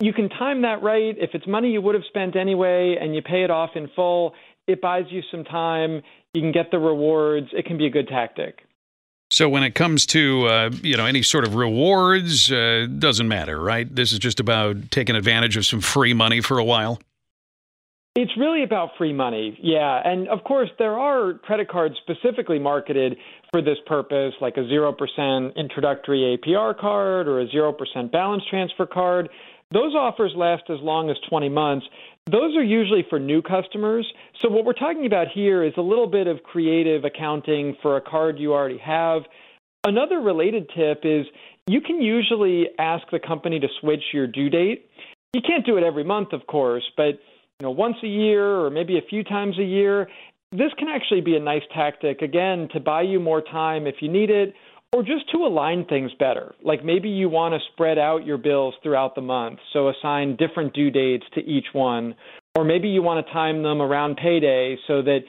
You 0.00 0.12
can 0.12 0.28
time 0.28 0.62
that 0.62 0.82
right. 0.82 1.14
If 1.18 1.30
it's 1.34 1.46
money 1.46 1.70
you 1.70 1.82
would 1.82 1.94
have 1.94 2.04
spent 2.08 2.34
anyway 2.36 2.96
and 3.00 3.14
you 3.14 3.22
pay 3.22 3.44
it 3.44 3.50
off 3.50 3.70
in 3.76 3.88
full, 3.94 4.34
it 4.66 4.80
buys 4.80 5.04
you 5.10 5.22
some 5.30 5.44
time. 5.44 6.02
You 6.34 6.40
can 6.40 6.52
get 6.52 6.72
the 6.72 6.78
rewards. 6.78 7.48
It 7.52 7.64
can 7.64 7.78
be 7.78 7.86
a 7.86 7.90
good 7.90 8.08
tactic. 8.08 8.60
So 9.30 9.48
when 9.48 9.62
it 9.62 9.74
comes 9.74 10.06
to 10.06 10.46
uh, 10.46 10.70
you 10.82 10.96
know 10.96 11.04
any 11.04 11.22
sort 11.22 11.44
of 11.44 11.54
rewards, 11.54 12.50
uh, 12.50 12.86
doesn't 12.98 13.28
matter, 13.28 13.60
right? 13.60 13.92
This 13.94 14.12
is 14.12 14.18
just 14.18 14.40
about 14.40 14.90
taking 14.90 15.16
advantage 15.16 15.56
of 15.56 15.66
some 15.66 15.80
free 15.80 16.14
money 16.14 16.40
for 16.40 16.58
a 16.58 16.64
while. 16.64 16.98
It's 18.14 18.36
really 18.36 18.64
about 18.64 18.90
free 18.98 19.12
money, 19.12 19.56
yeah. 19.62 20.00
And 20.04 20.28
of 20.28 20.42
course, 20.42 20.70
there 20.78 20.98
are 20.98 21.34
credit 21.34 21.68
cards 21.68 21.94
specifically 22.02 22.58
marketed 22.58 23.16
for 23.52 23.62
this 23.62 23.76
purpose, 23.86 24.34
like 24.40 24.56
a 24.56 24.62
0% 24.62 25.54
introductory 25.54 26.36
APR 26.36 26.76
card 26.76 27.28
or 27.28 27.40
a 27.40 27.46
0% 27.46 28.10
balance 28.10 28.42
transfer 28.50 28.86
card. 28.86 29.28
Those 29.70 29.94
offers 29.94 30.32
last 30.34 30.64
as 30.68 30.78
long 30.80 31.10
as 31.10 31.16
20 31.28 31.48
months. 31.48 31.86
Those 32.30 32.56
are 32.56 32.62
usually 32.62 33.06
for 33.08 33.18
new 33.18 33.40
customers. 33.40 34.06
So, 34.42 34.50
what 34.50 34.66
we're 34.66 34.74
talking 34.74 35.06
about 35.06 35.28
here 35.28 35.62
is 35.62 35.72
a 35.78 35.80
little 35.80 36.06
bit 36.06 36.26
of 36.26 36.42
creative 36.42 37.04
accounting 37.04 37.76
for 37.80 37.96
a 37.96 38.02
card 38.02 38.38
you 38.38 38.52
already 38.52 38.78
have. 38.78 39.22
Another 39.84 40.20
related 40.20 40.68
tip 40.76 41.00
is 41.04 41.24
you 41.66 41.80
can 41.80 42.02
usually 42.02 42.66
ask 42.78 43.06
the 43.10 43.18
company 43.18 43.58
to 43.60 43.68
switch 43.80 44.02
your 44.12 44.26
due 44.26 44.50
date. 44.50 44.90
You 45.32 45.40
can't 45.40 45.64
do 45.64 45.78
it 45.78 45.84
every 45.84 46.04
month, 46.04 46.32
of 46.32 46.46
course, 46.46 46.84
but 46.96 47.18
you 47.60 47.62
know, 47.62 47.70
once 47.70 47.96
a 48.02 48.08
year 48.08 48.60
or 48.60 48.68
maybe 48.68 48.98
a 48.98 49.02
few 49.08 49.24
times 49.24 49.58
a 49.58 49.64
year, 49.64 50.08
this 50.52 50.72
can 50.78 50.88
actually 50.88 51.22
be 51.22 51.36
a 51.36 51.40
nice 51.40 51.62
tactic 51.74 52.20
again 52.20 52.68
to 52.72 52.80
buy 52.80 53.02
you 53.02 53.20
more 53.20 53.40
time 53.40 53.86
if 53.86 53.96
you 54.00 54.10
need 54.10 54.30
it 54.30 54.54
or 54.92 55.02
just 55.02 55.30
to 55.32 55.38
align 55.38 55.84
things 55.84 56.10
better. 56.18 56.54
Like 56.62 56.84
maybe 56.84 57.08
you 57.08 57.28
want 57.28 57.54
to 57.54 57.60
spread 57.72 57.98
out 57.98 58.24
your 58.24 58.38
bills 58.38 58.74
throughout 58.82 59.14
the 59.14 59.20
month, 59.20 59.58
so 59.72 59.88
assign 59.88 60.36
different 60.36 60.74
due 60.74 60.90
dates 60.90 61.24
to 61.34 61.40
each 61.40 61.66
one. 61.72 62.14
Or 62.56 62.64
maybe 62.64 62.88
you 62.88 63.02
want 63.02 63.24
to 63.24 63.32
time 63.32 63.62
them 63.62 63.80
around 63.82 64.16
payday 64.16 64.76
so 64.86 65.02
that 65.02 65.20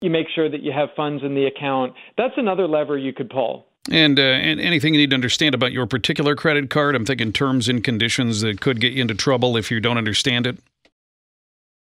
you 0.00 0.10
make 0.10 0.26
sure 0.34 0.50
that 0.50 0.62
you 0.62 0.72
have 0.72 0.88
funds 0.96 1.22
in 1.24 1.34
the 1.34 1.46
account. 1.46 1.94
That's 2.18 2.34
another 2.36 2.66
lever 2.68 2.98
you 2.98 3.12
could 3.12 3.30
pull. 3.30 3.66
And, 3.90 4.18
uh, 4.18 4.22
and 4.22 4.60
anything 4.60 4.94
you 4.94 5.00
need 5.00 5.10
to 5.10 5.14
understand 5.14 5.54
about 5.54 5.72
your 5.72 5.86
particular 5.86 6.34
credit 6.34 6.70
card, 6.70 6.94
I'm 6.94 7.04
thinking 7.04 7.32
terms 7.32 7.68
and 7.68 7.84
conditions 7.84 8.40
that 8.40 8.60
could 8.60 8.80
get 8.80 8.94
you 8.94 9.02
into 9.02 9.14
trouble 9.14 9.56
if 9.56 9.70
you 9.70 9.78
don't 9.78 9.98
understand 9.98 10.46
it. 10.46 10.58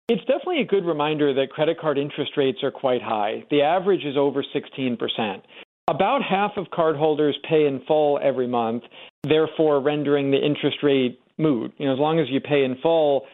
It's 0.09 0.25
definitely 0.25 0.63
a 0.63 0.67
good 0.67 0.85
reminder 0.85 1.33
that 1.35 1.51
credit 1.51 1.79
card 1.79 1.97
interest 1.97 2.33
rates 2.37 2.59
are 2.63 2.73
quite 2.73 3.03
high. 3.03 3.45
The 3.51 3.63
average 3.63 4.05
is 4.05 4.17
over 4.17 4.43
16%. 4.43 5.43
About 5.91 6.23
half 6.23 6.53
of 6.57 6.67
cardholders 6.67 7.33
pay 7.49 7.67
in 7.67 7.83
full 7.85 8.21
every 8.23 8.47
month, 8.47 8.85
therefore 9.29 9.81
rendering 9.81 10.31
the 10.31 10.39
interest 10.39 10.77
rate 10.85 11.19
moot. 11.37 11.75
You 11.79 11.87
know, 11.87 11.93
as 11.93 11.99
long 11.99 12.21
as 12.21 12.27
you 12.31 12.41
pay 12.41 12.63
in 12.63 12.77
full, 12.81 13.27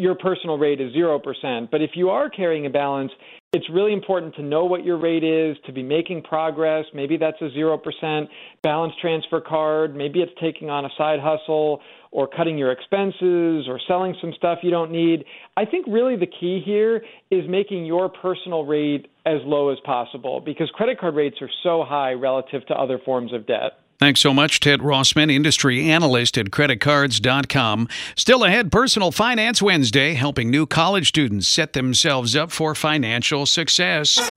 your 0.00 0.16
personal 0.16 0.58
rate 0.58 0.80
is 0.80 0.92
0%. 0.92 1.70
But 1.70 1.80
if 1.80 1.90
you 1.94 2.10
are 2.10 2.28
carrying 2.30 2.66
a 2.66 2.70
balance, 2.70 3.12
it's 3.52 3.70
really 3.70 3.92
important 3.92 4.34
to 4.34 4.42
know 4.42 4.64
what 4.64 4.84
your 4.84 4.98
rate 4.98 5.22
is, 5.22 5.56
to 5.66 5.72
be 5.72 5.84
making 5.84 6.22
progress. 6.22 6.84
Maybe 6.92 7.16
that's 7.16 7.40
a 7.40 7.48
0% 7.56 8.28
balance 8.64 8.92
transfer 9.00 9.40
card. 9.40 9.94
Maybe 9.94 10.20
it's 10.20 10.32
taking 10.40 10.70
on 10.70 10.84
a 10.84 10.90
side 10.98 11.20
hustle 11.20 11.80
or 12.10 12.26
cutting 12.26 12.58
your 12.58 12.72
expenses 12.72 13.68
or 13.68 13.78
selling 13.86 14.16
some 14.20 14.32
stuff 14.36 14.58
you 14.62 14.72
don't 14.72 14.90
need. 14.90 15.24
I 15.56 15.64
think 15.64 15.86
really 15.86 16.16
the 16.16 16.26
key 16.26 16.60
here 16.64 17.04
is 17.30 17.44
making 17.48 17.86
your 17.86 18.08
personal 18.08 18.64
rate 18.64 19.06
as 19.28 19.40
low 19.44 19.68
as 19.68 19.78
possible 19.84 20.40
because 20.40 20.70
credit 20.70 20.98
card 20.98 21.14
rates 21.14 21.36
are 21.40 21.50
so 21.62 21.84
high 21.84 22.12
relative 22.12 22.66
to 22.66 22.74
other 22.74 22.98
forms 22.98 23.32
of 23.32 23.46
debt. 23.46 23.80
Thanks 23.98 24.20
so 24.20 24.32
much, 24.32 24.60
Ted 24.60 24.80
Rossman, 24.80 25.30
industry 25.30 25.90
analyst 25.90 26.38
at 26.38 26.46
creditcards.com. 26.46 27.88
Still 28.14 28.44
ahead, 28.44 28.70
Personal 28.70 29.10
Finance 29.10 29.60
Wednesday, 29.60 30.14
helping 30.14 30.50
new 30.50 30.66
college 30.66 31.08
students 31.08 31.48
set 31.48 31.72
themselves 31.72 32.36
up 32.36 32.52
for 32.52 32.76
financial 32.76 33.44
success. 33.44 34.30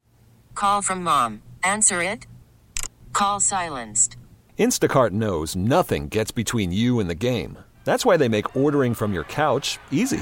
Call 0.56 0.82
from 0.82 1.04
mom. 1.04 1.44
Answer 1.64 2.02
it. 2.02 2.26
Call 3.14 3.40
silenced. 3.40 4.18
Instacart 4.58 5.12
knows 5.12 5.56
nothing 5.56 6.08
gets 6.08 6.32
between 6.32 6.72
you 6.72 7.00
and 7.00 7.10
the 7.10 7.16
game. 7.16 7.58
That's 7.84 8.06
why 8.06 8.18
they 8.18 8.30
make 8.30 8.56
ordering 8.56 8.94
from 8.96 9.14
your 9.14 9.24
couch 9.26 9.78
easy. 9.92 10.22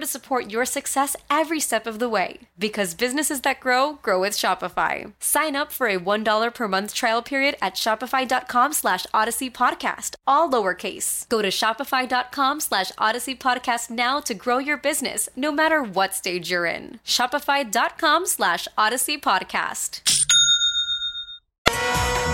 to 0.00 0.06
support 0.06 0.50
your 0.50 0.64
success 0.64 1.14
every 1.28 1.60
step 1.60 1.86
of 1.86 1.98
the 1.98 2.08
way. 2.08 2.40
Because 2.58 2.94
businesses 2.94 3.42
that 3.42 3.60
grow, 3.60 3.94
grow 4.02 4.20
with 4.20 4.32
Shopify. 4.32 5.12
Sign 5.20 5.54
up 5.54 5.70
for 5.72 5.86
a 5.86 5.98
$1 5.98 6.54
per 6.54 6.68
month 6.68 6.94
trial 6.94 7.22
period 7.22 7.56
at 7.62 7.74
shopify.com 7.74 8.72
slash 8.72 9.06
odyssey 9.14 9.50
podcast, 9.50 10.16
all 10.26 10.50
lowercase. 10.50 11.28
Go 11.28 11.42
to 11.42 11.48
shopify.com 11.48 12.60
slash 12.60 12.92
odyssey 12.98 13.36
podcast 13.36 13.90
now 13.90 14.20
to 14.20 14.34
grow 14.34 14.58
your 14.58 14.76
business, 14.78 15.28
no 15.36 15.52
matter 15.52 15.82
what 15.82 16.14
stage 16.14 16.50
you're 16.50 16.66
in. 16.66 16.98
Shopify.com 17.04 18.26
slash 18.26 18.66
odyssey 18.76 19.18
podcast. 19.18 20.00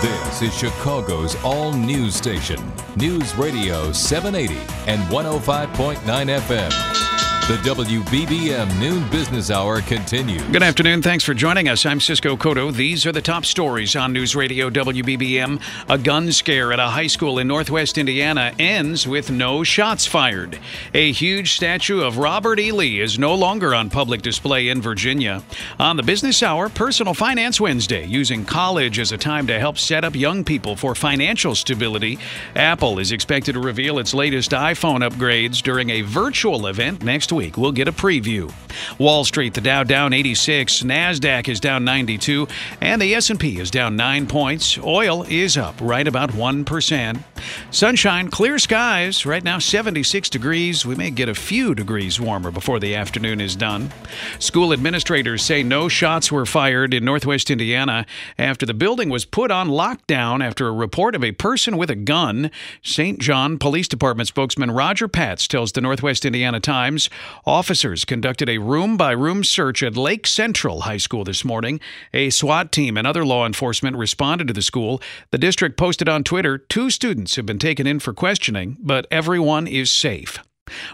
This 0.01 0.41
is 0.43 0.55
Chicago's 0.55 1.35
all 1.43 1.73
news 1.73 2.13
station, 2.15 2.61
News 2.97 3.35
Radio 3.35 3.91
780 3.91 4.55
and 4.85 5.01
105.9 5.11 5.95
FM. 5.97 7.06
The 7.47 7.55
WBBM 7.59 8.77
Noon 8.77 9.09
Business 9.09 9.51
Hour 9.51 9.79
continues. 9.79 10.41
Good 10.51 10.63
afternoon. 10.63 11.01
Thanks 11.01 11.23
for 11.23 11.33
joining 11.33 11.69
us. 11.69 11.85
I'm 11.85 12.01
Cisco 12.01 12.35
Cotto. 12.35 12.73
These 12.73 13.05
are 13.05 13.13
the 13.13 13.21
top 13.21 13.45
stories 13.45 13.95
on 13.95 14.11
News 14.11 14.35
Radio 14.35 14.69
WBBM. 14.69 15.61
A 15.87 15.97
gun 15.97 16.33
scare 16.33 16.73
at 16.73 16.79
a 16.81 16.87
high 16.87 17.07
school 17.07 17.39
in 17.39 17.47
northwest 17.47 17.97
Indiana 17.97 18.51
ends 18.59 19.07
with 19.07 19.31
no 19.31 19.63
shots 19.63 20.05
fired. 20.05 20.59
A 20.93 21.13
huge 21.13 21.53
statue 21.53 22.01
of 22.01 22.17
Robert 22.17 22.59
E. 22.59 22.73
Lee 22.73 22.99
is 22.99 23.17
no 23.17 23.33
longer 23.33 23.73
on 23.73 23.89
public 23.89 24.21
display 24.21 24.67
in 24.67 24.81
Virginia. 24.81 25.41
On 25.79 25.95
the 25.95 26.03
Business 26.03 26.43
Hour, 26.43 26.67
Personal 26.67 27.13
Finance 27.13 27.61
Wednesday, 27.61 28.05
using 28.05 28.43
college 28.43 28.99
as 28.99 29.13
a 29.13 29.17
time 29.17 29.47
to 29.47 29.57
help 29.57 29.77
set 29.77 30.03
up 30.03 30.17
young 30.17 30.43
people 30.43 30.75
for 30.75 30.95
financial 30.95 31.55
stability. 31.55 32.19
Apple 32.57 32.99
is 32.99 33.13
expected 33.13 33.53
to 33.53 33.61
reveal 33.61 33.99
its 33.99 34.13
latest 34.13 34.51
iPhone 34.51 34.99
upgrades 35.09 35.61
during 35.61 35.91
a 35.91 36.01
virtual 36.01 36.67
event 36.67 37.01
next 37.05 37.31
week. 37.37 37.55
We'll 37.55 37.71
get 37.71 37.87
a 37.87 37.91
preview. 37.91 38.51
Wall 38.97 39.23
Street, 39.23 39.53
the 39.53 39.61
Dow 39.61 39.83
down 39.83 40.11
86, 40.11 40.83
Nasdaq 40.83 41.47
is 41.47 41.59
down 41.59 41.85
92, 41.85 42.47
and 42.81 43.01
the 43.01 43.13
S&P 43.13 43.59
is 43.59 43.71
down 43.71 43.95
9 43.95 44.27
points. 44.27 44.77
Oil 44.79 45.23
is 45.23 45.55
up 45.55 45.75
right 45.79 46.07
about 46.07 46.31
1%. 46.31 47.23
Sunshine, 47.71 48.29
clear 48.29 48.57
skies, 48.59 49.25
right 49.25 49.43
now 49.43 49.59
76 49.59 50.29
degrees. 50.29 50.85
We 50.85 50.95
may 50.95 51.11
get 51.11 51.29
a 51.29 51.35
few 51.35 51.75
degrees 51.75 52.19
warmer 52.19 52.51
before 52.51 52.79
the 52.79 52.95
afternoon 52.95 53.39
is 53.39 53.55
done. 53.55 53.91
School 54.39 54.73
administrators 54.73 55.43
say 55.43 55.63
no 55.63 55.87
shots 55.87 56.31
were 56.31 56.45
fired 56.45 56.93
in 56.93 57.05
northwest 57.05 57.51
Indiana 57.51 58.05
after 58.37 58.65
the 58.65 58.73
building 58.73 59.09
was 59.09 59.25
put 59.25 59.51
on 59.51 59.69
lockdown 59.69 60.43
after 60.43 60.67
a 60.67 60.71
report 60.71 61.15
of 61.15 61.23
a 61.23 61.31
person 61.31 61.77
with 61.77 61.91
a 61.91 61.95
gun. 61.95 62.49
St. 62.81 63.19
John 63.19 63.57
Police 63.59 63.87
Department 63.87 64.27
spokesman 64.27 64.71
Roger 64.71 65.07
Patz 65.07 65.47
tells 65.47 65.71
the 65.71 65.81
Northwest 65.81 66.25
Indiana 66.25 66.59
Times 66.59 67.09
Officers 67.45 68.05
conducted 68.05 68.49
a 68.49 68.57
room 68.57 68.97
by 68.97 69.11
room 69.11 69.43
search 69.43 69.83
at 69.83 69.97
Lake 69.97 70.27
Central 70.27 70.81
High 70.81 70.97
School 70.97 71.23
this 71.23 71.45
morning. 71.45 71.79
A 72.13 72.29
SWAT 72.29 72.71
team 72.71 72.97
and 72.97 73.07
other 73.07 73.25
law 73.25 73.45
enforcement 73.45 73.95
responded 73.95 74.47
to 74.47 74.53
the 74.53 74.61
school. 74.61 75.01
The 75.31 75.37
district 75.37 75.77
posted 75.77 76.09
on 76.09 76.23
Twitter 76.23 76.57
two 76.57 76.89
students 76.89 77.35
have 77.35 77.45
been 77.45 77.59
taken 77.59 77.87
in 77.87 77.99
for 77.99 78.13
questioning, 78.13 78.77
but 78.79 79.07
everyone 79.11 79.67
is 79.67 79.91
safe. 79.91 80.39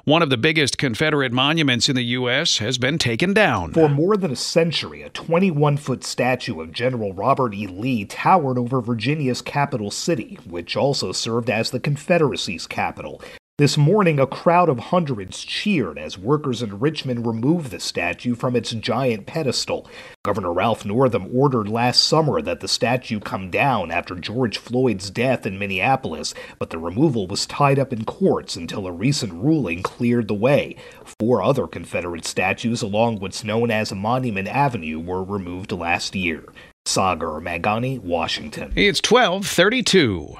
One 0.04 0.22
of 0.22 0.30
the 0.30 0.38
biggest 0.38 0.78
Confederate 0.78 1.32
monuments 1.32 1.90
in 1.90 1.96
the 1.96 2.04
U.S. 2.04 2.60
has 2.60 2.78
been 2.78 2.98
taken 2.98 3.34
down. 3.34 3.74
For 3.74 3.90
more 3.90 4.18
than 4.18 4.32
a 4.32 4.36
century, 4.36 5.02
a 5.02 5.10
21 5.10 5.78
foot 5.78 6.04
statue 6.04 6.62
of 6.62 6.72
General 6.72 7.14
Robert 7.14 7.54
E. 7.54 7.68
Lee 7.68 8.06
towered 8.06 8.58
over 8.58 8.82
Virginia's 8.82 9.42
capital 9.42 9.92
city, 9.92 10.38
which 10.46 10.78
also 10.78 11.12
served 11.12 11.50
as 11.50 11.72
the 11.72 11.80
Confederacy's 11.80 12.68
capital. 12.68 13.22
This 13.60 13.78
morning, 13.78 14.20
a 14.20 14.26
crowd 14.26 14.68
of 14.68 14.80
hundreds 14.80 15.44
cheered 15.44 16.00
as 16.00 16.18
workers 16.18 16.64
in 16.64 16.80
Richmond 16.80 17.28
removed 17.28 17.70
the 17.70 17.80
statue 17.80 18.34
from 18.34 18.56
its 18.56 18.72
giant 18.72 19.28
pedestal. 19.28 19.88
Governor 20.24 20.52
Ralph 20.52 20.86
Northam 20.86 21.30
ordered 21.32 21.70
last 21.70 22.04
summer 22.04 22.42
that 22.42 22.62
the 22.62 22.68
statue 22.68 23.20
come 23.20 23.52
down 23.52 23.92
after 23.92 24.16
George 24.16 24.58
Floyd's 24.58 25.12
death 25.12 25.46
in 25.46 25.60
Minneapolis, 25.60 26.34
but 26.58 26.72
the 26.72 26.80
removal 26.80 27.28
was 27.28 27.46
tied 27.46 27.78
up 27.78 27.94
in 27.94 28.06
courts 28.06 28.56
until 28.56 28.88
a 28.88 28.92
recent 28.92 29.32
ruling 29.34 29.84
cleared 29.84 30.28
the 30.28 30.34
way. 30.34 30.76
Four 31.20 31.44
other 31.44 31.68
Confederate 31.68 32.26
statues 32.26 32.82
along 32.82 33.20
what's 33.20 33.44
known 33.44 33.70
as 33.70 33.94
Monument 33.94 34.48
Avenue 34.48 35.00
were 35.00 35.24
removed 35.24 35.72
last 35.72 36.16
year. 36.16 36.44
Sagar 36.88 37.40
Meghani, 37.40 38.00
Washington. 38.00 38.74
It's 38.76 39.00
1232. 39.00 40.38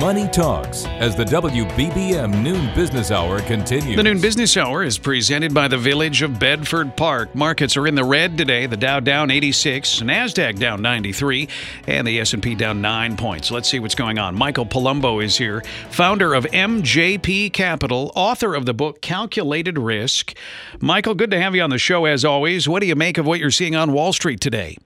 Money 0.00 0.26
Talks 0.28 0.86
as 0.86 1.14
the 1.14 1.26
WBBM 1.26 2.42
Noon 2.42 2.74
Business 2.74 3.10
Hour 3.10 3.42
continues. 3.42 3.96
The 3.96 4.02
Noon 4.02 4.18
Business 4.18 4.56
Hour 4.56 4.82
is 4.82 4.96
presented 4.96 5.52
by 5.52 5.68
the 5.68 5.76
Village 5.76 6.22
of 6.22 6.38
Bedford 6.38 6.96
Park. 6.96 7.34
Markets 7.34 7.76
are 7.76 7.86
in 7.86 7.94
the 7.94 8.02
red 8.02 8.38
today. 8.38 8.64
The 8.64 8.78
Dow 8.78 9.00
down 9.00 9.30
86, 9.30 10.00
Nasdaq 10.00 10.58
down 10.58 10.80
93, 10.80 11.50
and 11.86 12.06
the 12.06 12.18
S&P 12.18 12.54
down 12.54 12.80
9 12.80 13.18
points. 13.18 13.50
Let's 13.50 13.68
see 13.68 13.78
what's 13.78 13.94
going 13.94 14.18
on. 14.18 14.34
Michael 14.34 14.64
Palumbo 14.64 15.22
is 15.22 15.36
here, 15.36 15.62
founder 15.90 16.32
of 16.32 16.44
MJP 16.46 17.52
Capital, 17.52 18.10
author 18.16 18.54
of 18.54 18.64
the 18.64 18.72
book 18.72 19.02
Calculated 19.02 19.76
Risk. 19.76 20.34
Michael, 20.80 21.14
good 21.14 21.30
to 21.30 21.38
have 21.38 21.54
you 21.54 21.60
on 21.60 21.68
the 21.68 21.76
show 21.76 22.06
as 22.06 22.24
always. 22.24 22.66
What 22.66 22.80
do 22.80 22.86
you 22.86 22.96
make 22.96 23.18
of 23.18 23.26
what 23.26 23.38
you're 23.38 23.50
seeing 23.50 23.76
on 23.76 23.92
Wall 23.92 24.14
Street 24.14 24.40
today? 24.40 24.78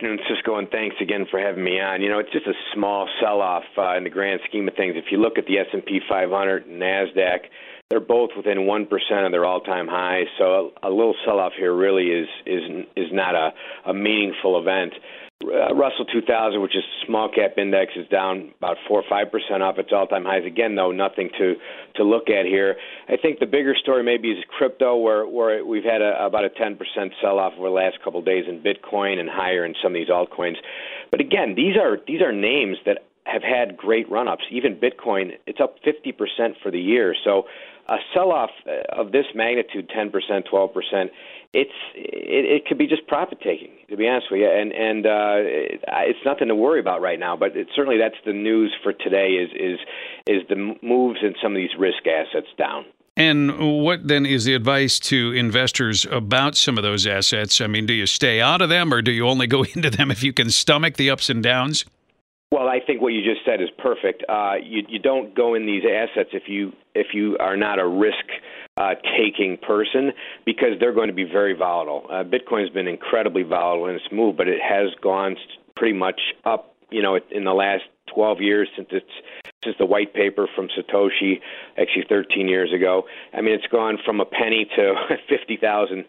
Afternoon, 0.00 0.20
Cisco, 0.34 0.56
and 0.56 0.66
thanks 0.70 0.96
again 0.98 1.26
for 1.30 1.38
having 1.38 1.62
me 1.62 1.78
on. 1.78 2.00
You 2.00 2.08
know, 2.08 2.20
it's 2.20 2.32
just 2.32 2.46
a 2.46 2.54
small 2.72 3.06
sell-off 3.20 3.64
uh, 3.76 3.98
in 3.98 4.04
the 4.04 4.08
grand 4.08 4.40
scheme 4.48 4.66
of 4.66 4.74
things. 4.74 4.94
If 4.96 5.12
you 5.12 5.18
look 5.18 5.36
at 5.36 5.44
the 5.44 5.58
S&P 5.58 6.00
500 6.08 6.66
and 6.66 6.80
Nasdaq, 6.80 7.40
they're 7.90 8.00
both 8.00 8.30
within 8.34 8.66
one 8.66 8.86
percent 8.86 9.26
of 9.26 9.30
their 9.30 9.44
all-time 9.44 9.88
highs. 9.88 10.24
So 10.38 10.72
a, 10.82 10.88
a 10.88 10.90
little 10.90 11.14
sell-off 11.26 11.52
here 11.54 11.74
really 11.74 12.06
is 12.06 12.28
is 12.46 12.86
is 12.96 13.12
not 13.12 13.34
a, 13.34 13.50
a 13.84 13.92
meaningful 13.92 14.58
event. 14.58 14.94
Uh, 15.42 15.74
Russell 15.74 16.04
2000, 16.04 16.60
which 16.60 16.76
is 16.76 16.84
small 17.06 17.30
cap 17.30 17.56
index, 17.56 17.92
is 17.96 18.06
down 18.08 18.52
about 18.58 18.76
four 18.86 19.00
or 19.00 19.04
five 19.08 19.32
percent 19.32 19.62
off 19.62 19.78
its 19.78 19.88
all-time 19.90 20.24
highs. 20.24 20.44
Again, 20.44 20.74
though, 20.74 20.90
nothing 20.90 21.30
to 21.38 21.54
to 21.94 22.04
look 22.04 22.28
at 22.28 22.44
here. 22.44 22.76
I 23.08 23.16
think 23.16 23.38
the 23.38 23.46
bigger 23.46 23.74
story 23.74 24.02
maybe 24.02 24.30
is 24.30 24.44
crypto, 24.58 24.96
where 24.96 25.26
where 25.26 25.64
we've 25.64 25.84
had 25.84 26.02
a, 26.02 26.26
about 26.26 26.44
a 26.44 26.50
10 26.50 26.76
percent 26.76 27.14
sell-off 27.22 27.54
over 27.56 27.68
the 27.68 27.74
last 27.74 28.02
couple 28.04 28.20
of 28.20 28.26
days 28.26 28.44
in 28.46 28.60
Bitcoin 28.60 29.18
and 29.18 29.30
higher 29.30 29.64
in 29.64 29.74
some 29.82 29.92
of 29.92 29.94
these 29.94 30.08
altcoins. 30.08 30.56
But 31.10 31.20
again, 31.20 31.54
these 31.56 31.76
are 31.76 31.96
these 32.06 32.20
are 32.20 32.32
names 32.32 32.76
that 32.84 32.98
have 33.24 33.42
had 33.42 33.78
great 33.78 34.10
run-ups. 34.10 34.44
Even 34.50 34.76
Bitcoin, 34.76 35.32
it's 35.46 35.60
up 35.60 35.76
50 35.82 36.12
percent 36.12 36.56
for 36.62 36.70
the 36.70 36.80
year. 36.80 37.14
So 37.24 37.46
a 37.90 37.96
sell-off 38.14 38.50
of 38.90 39.12
this 39.12 39.26
magnitude, 39.34 39.90
10 39.94 40.10
percent, 40.10 40.46
12 40.50 40.72
percent 40.72 41.10
it's 41.52 41.70
it, 41.94 42.44
it 42.44 42.66
could 42.66 42.78
be 42.78 42.86
just 42.86 43.06
profit 43.08 43.38
taking 43.42 43.70
to 43.88 43.96
be 43.96 44.06
honest 44.06 44.28
with 44.30 44.40
you 44.40 44.48
and 44.48 44.72
and 44.72 45.06
uh 45.06 45.36
it, 45.38 45.82
it's 46.06 46.18
nothing 46.24 46.48
to 46.48 46.54
worry 46.54 46.78
about 46.78 47.00
right 47.00 47.18
now 47.18 47.36
but 47.36 47.56
it, 47.56 47.66
certainly 47.74 47.98
that's 47.98 48.14
the 48.24 48.32
news 48.32 48.72
for 48.82 48.92
today 48.92 49.30
is 49.32 49.50
is 49.54 49.78
is 50.28 50.48
the 50.48 50.76
moves 50.82 51.18
in 51.22 51.34
some 51.42 51.52
of 51.52 51.56
these 51.56 51.70
risk 51.78 52.06
assets 52.06 52.46
down 52.56 52.84
and 53.16 53.58
what 53.82 54.06
then 54.06 54.24
is 54.24 54.44
the 54.44 54.54
advice 54.54 55.00
to 55.00 55.32
investors 55.32 56.06
about 56.10 56.56
some 56.56 56.78
of 56.78 56.84
those 56.84 57.06
assets? 57.06 57.60
I 57.60 57.66
mean, 57.66 57.84
do 57.84 57.92
you 57.92 58.06
stay 58.06 58.40
out 58.40 58.62
of 58.62 58.70
them 58.70 58.94
or 58.94 59.02
do 59.02 59.10
you 59.10 59.26
only 59.26 59.46
go 59.46 59.62
into 59.74 59.90
them 59.90 60.10
if 60.10 60.22
you 60.22 60.32
can 60.32 60.48
stomach 60.48 60.96
the 60.96 61.10
ups 61.10 61.28
and 61.28 61.42
downs? 61.42 61.84
Well, 62.52 62.66
I 62.66 62.80
think 62.84 63.00
what 63.00 63.12
you 63.12 63.22
just 63.22 63.44
said 63.46 63.62
is 63.62 63.68
perfect. 63.78 64.24
Uh, 64.28 64.54
you, 64.60 64.82
you 64.88 64.98
don't 64.98 65.36
go 65.36 65.54
in 65.54 65.66
these 65.66 65.84
assets 65.84 66.30
if 66.32 66.44
you 66.48 66.72
if 66.96 67.08
you 67.14 67.36
are 67.38 67.56
not 67.56 67.78
a 67.78 67.86
risk 67.86 68.26
uh, 68.76 68.94
taking 69.16 69.56
person 69.56 70.10
because 70.44 70.70
they're 70.80 70.94
going 70.94 71.06
to 71.08 71.14
be 71.14 71.24
very 71.24 71.54
volatile. 71.54 72.06
Uh, 72.10 72.24
Bitcoin 72.24 72.62
has 72.62 72.70
been 72.70 72.88
incredibly 72.88 73.44
volatile 73.44 73.86
in 73.86 73.94
its 73.94 74.04
move, 74.10 74.36
but 74.36 74.48
it 74.48 74.60
has 74.60 74.88
gone 75.00 75.36
pretty 75.76 75.96
much 75.96 76.20
up. 76.44 76.74
You 76.90 77.02
know, 77.02 77.20
in 77.30 77.44
the 77.44 77.52
last 77.52 77.84
12 78.12 78.40
years 78.40 78.68
since 78.74 78.88
it's 78.90 79.06
since 79.64 79.76
the 79.78 79.86
white 79.86 80.12
paper 80.12 80.48
from 80.56 80.68
Satoshi, 80.68 81.40
actually 81.78 82.04
13 82.08 82.48
years 82.48 82.72
ago. 82.72 83.04
I 83.32 83.42
mean, 83.42 83.54
it's 83.54 83.66
gone 83.70 83.98
from 84.04 84.20
a 84.20 84.24
penny 84.24 84.66
to 84.74 84.94
50,000 85.28 86.04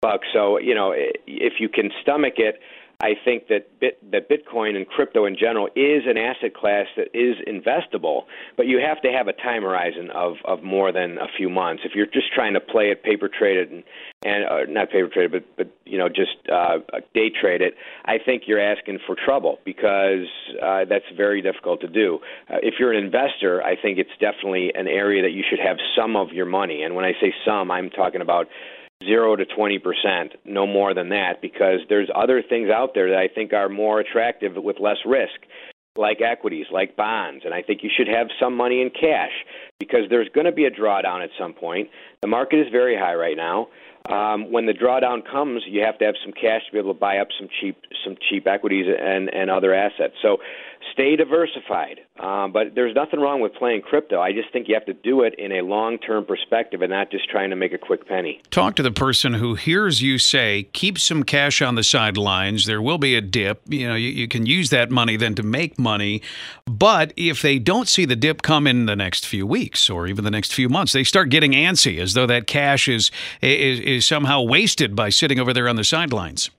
bucks. 0.00 0.26
So 0.32 0.58
you 0.58 0.74
know, 0.74 0.94
if 1.26 1.54
you 1.60 1.68
can 1.68 1.90
stomach 2.00 2.34
it 2.38 2.60
I 3.02 3.14
think 3.24 3.48
that 3.48 3.80
bit, 3.80 3.98
that 4.12 4.30
Bitcoin 4.30 4.76
and 4.76 4.86
crypto 4.86 5.26
in 5.26 5.36
general 5.36 5.66
is 5.74 6.04
an 6.06 6.16
asset 6.16 6.54
class 6.54 6.86
that 6.96 7.08
is 7.12 7.36
investable, 7.48 8.22
but 8.56 8.68
you 8.68 8.78
have 8.78 9.02
to 9.02 9.10
have 9.10 9.26
a 9.26 9.32
time 9.32 9.62
horizon 9.62 10.10
of 10.14 10.36
of 10.44 10.62
more 10.62 10.92
than 10.92 11.18
a 11.18 11.26
few 11.36 11.50
months. 11.50 11.82
If 11.84 11.96
you're 11.96 12.06
just 12.06 12.32
trying 12.32 12.54
to 12.54 12.60
play 12.60 12.90
it, 12.90 13.02
paper 13.02 13.28
trade 13.28 13.56
it, 13.56 13.70
and 13.70 13.82
and 14.24 14.44
uh, 14.44 14.64
not 14.68 14.90
paper 14.90 15.08
trade, 15.08 15.32
but 15.32 15.44
but 15.56 15.68
you 15.84 15.98
know 15.98 16.08
just 16.08 16.36
uh, 16.48 16.78
day 17.12 17.28
trade 17.28 17.60
it, 17.60 17.74
I 18.04 18.18
think 18.24 18.44
you're 18.46 18.60
asking 18.60 19.00
for 19.04 19.16
trouble 19.16 19.58
because 19.64 20.28
uh, 20.62 20.84
that's 20.88 21.04
very 21.16 21.42
difficult 21.42 21.80
to 21.80 21.88
do. 21.88 22.20
Uh, 22.48 22.58
if 22.62 22.74
you're 22.78 22.92
an 22.92 23.02
investor, 23.04 23.64
I 23.64 23.74
think 23.74 23.98
it's 23.98 24.14
definitely 24.20 24.72
an 24.76 24.86
area 24.86 25.22
that 25.22 25.32
you 25.32 25.42
should 25.48 25.58
have 25.58 25.78
some 25.96 26.14
of 26.14 26.30
your 26.30 26.46
money, 26.46 26.84
and 26.84 26.94
when 26.94 27.04
I 27.04 27.14
say 27.20 27.34
some, 27.44 27.72
I'm 27.72 27.90
talking 27.90 28.20
about 28.20 28.46
zero 29.04 29.36
to 29.36 29.44
20 29.44 29.78
percent, 29.78 30.32
no 30.44 30.66
more 30.66 30.94
than 30.94 31.10
that, 31.10 31.40
because 31.40 31.80
there's 31.88 32.10
other 32.14 32.42
things 32.42 32.70
out 32.70 32.90
there 32.94 33.10
that 33.10 33.18
I 33.18 33.28
think 33.28 33.52
are 33.52 33.68
more 33.68 34.00
attractive 34.00 34.52
with 34.56 34.76
less 34.80 34.98
risk, 35.06 35.40
like 35.96 36.20
equities, 36.20 36.66
like 36.72 36.96
bonds, 36.96 37.44
and 37.44 37.52
I 37.52 37.62
think 37.62 37.82
you 37.82 37.90
should 37.94 38.08
have 38.08 38.28
some 38.40 38.56
money 38.56 38.80
in 38.80 38.90
cash 38.90 39.32
because 39.78 40.02
there's 40.10 40.28
going 40.34 40.46
to 40.46 40.52
be 40.52 40.64
a 40.64 40.70
drawdown 40.70 41.22
at 41.22 41.30
some 41.38 41.52
point. 41.52 41.88
The 42.22 42.28
market 42.28 42.60
is 42.60 42.66
very 42.72 42.96
high 42.96 43.14
right 43.14 43.36
now. 43.36 43.68
Um, 44.10 44.50
when 44.50 44.66
the 44.66 44.72
drawdown 44.72 45.22
comes, 45.30 45.62
you 45.66 45.82
have 45.84 45.98
to 45.98 46.04
have 46.06 46.16
some 46.24 46.32
cash 46.32 46.62
to 46.66 46.72
be 46.72 46.78
able 46.78 46.92
to 46.92 46.98
buy 46.98 47.18
up 47.18 47.28
some 47.38 47.48
cheap 47.60 47.76
some 48.04 48.16
cheap 48.28 48.48
equities 48.48 48.86
and 48.88 49.32
and 49.32 49.48
other 49.48 49.72
assets. 49.72 50.14
So 50.22 50.38
stay 50.92 51.16
diversified. 51.16 52.00
Um, 52.18 52.52
but 52.52 52.74
there's 52.74 52.94
nothing 52.94 53.20
wrong 53.20 53.40
with 53.40 53.54
playing 53.54 53.82
crypto. 53.82 54.20
I 54.20 54.32
just 54.32 54.52
think 54.52 54.68
you 54.68 54.74
have 54.74 54.84
to 54.86 54.94
do 54.94 55.22
it 55.22 55.34
in 55.38 55.52
a 55.52 55.62
long 55.62 55.98
term 55.98 56.24
perspective 56.24 56.82
and 56.82 56.90
not 56.90 57.10
just 57.10 57.28
trying 57.28 57.50
to 57.50 57.56
make 57.56 57.72
a 57.72 57.78
quick 57.78 58.06
penny. 58.06 58.40
Talk 58.50 58.76
to 58.76 58.82
the 58.82 58.92
person 58.92 59.34
who 59.34 59.54
hears 59.54 60.02
you 60.02 60.18
say, 60.18 60.68
keep 60.72 60.98
some 60.98 61.22
cash 61.22 61.62
on 61.62 61.74
the 61.74 61.82
sidelines. 61.82 62.66
There 62.66 62.82
will 62.82 62.98
be 62.98 63.16
a 63.16 63.20
dip. 63.20 63.62
You 63.66 63.88
know, 63.88 63.94
you, 63.94 64.08
you 64.08 64.28
can 64.28 64.46
use 64.46 64.70
that 64.70 64.90
money 64.90 65.16
then 65.16 65.34
to 65.36 65.42
make 65.42 65.78
money. 65.78 66.22
But 66.66 67.12
if 67.16 67.42
they 67.42 67.58
don't 67.58 67.88
see 67.88 68.04
the 68.04 68.16
dip 68.16 68.42
come 68.42 68.66
in 68.66 68.86
the 68.86 68.96
next 68.96 69.26
few 69.26 69.46
weeks 69.46 69.90
or 69.90 70.06
even 70.06 70.24
the 70.24 70.30
next 70.30 70.52
few 70.52 70.68
months, 70.68 70.92
they 70.92 71.04
start 71.04 71.28
getting 71.28 71.52
antsy 71.52 71.98
as 71.98 72.14
though 72.14 72.26
that 72.26 72.46
cash 72.46 72.88
is, 72.88 73.10
is, 73.40 73.80
is 73.80 74.06
somehow 74.06 74.42
wasted 74.42 74.94
by 74.94 75.08
sitting 75.08 75.40
over 75.40 75.52
there 75.52 75.68
on 75.68 75.76
the 75.76 75.84
sidelines. 75.84 76.50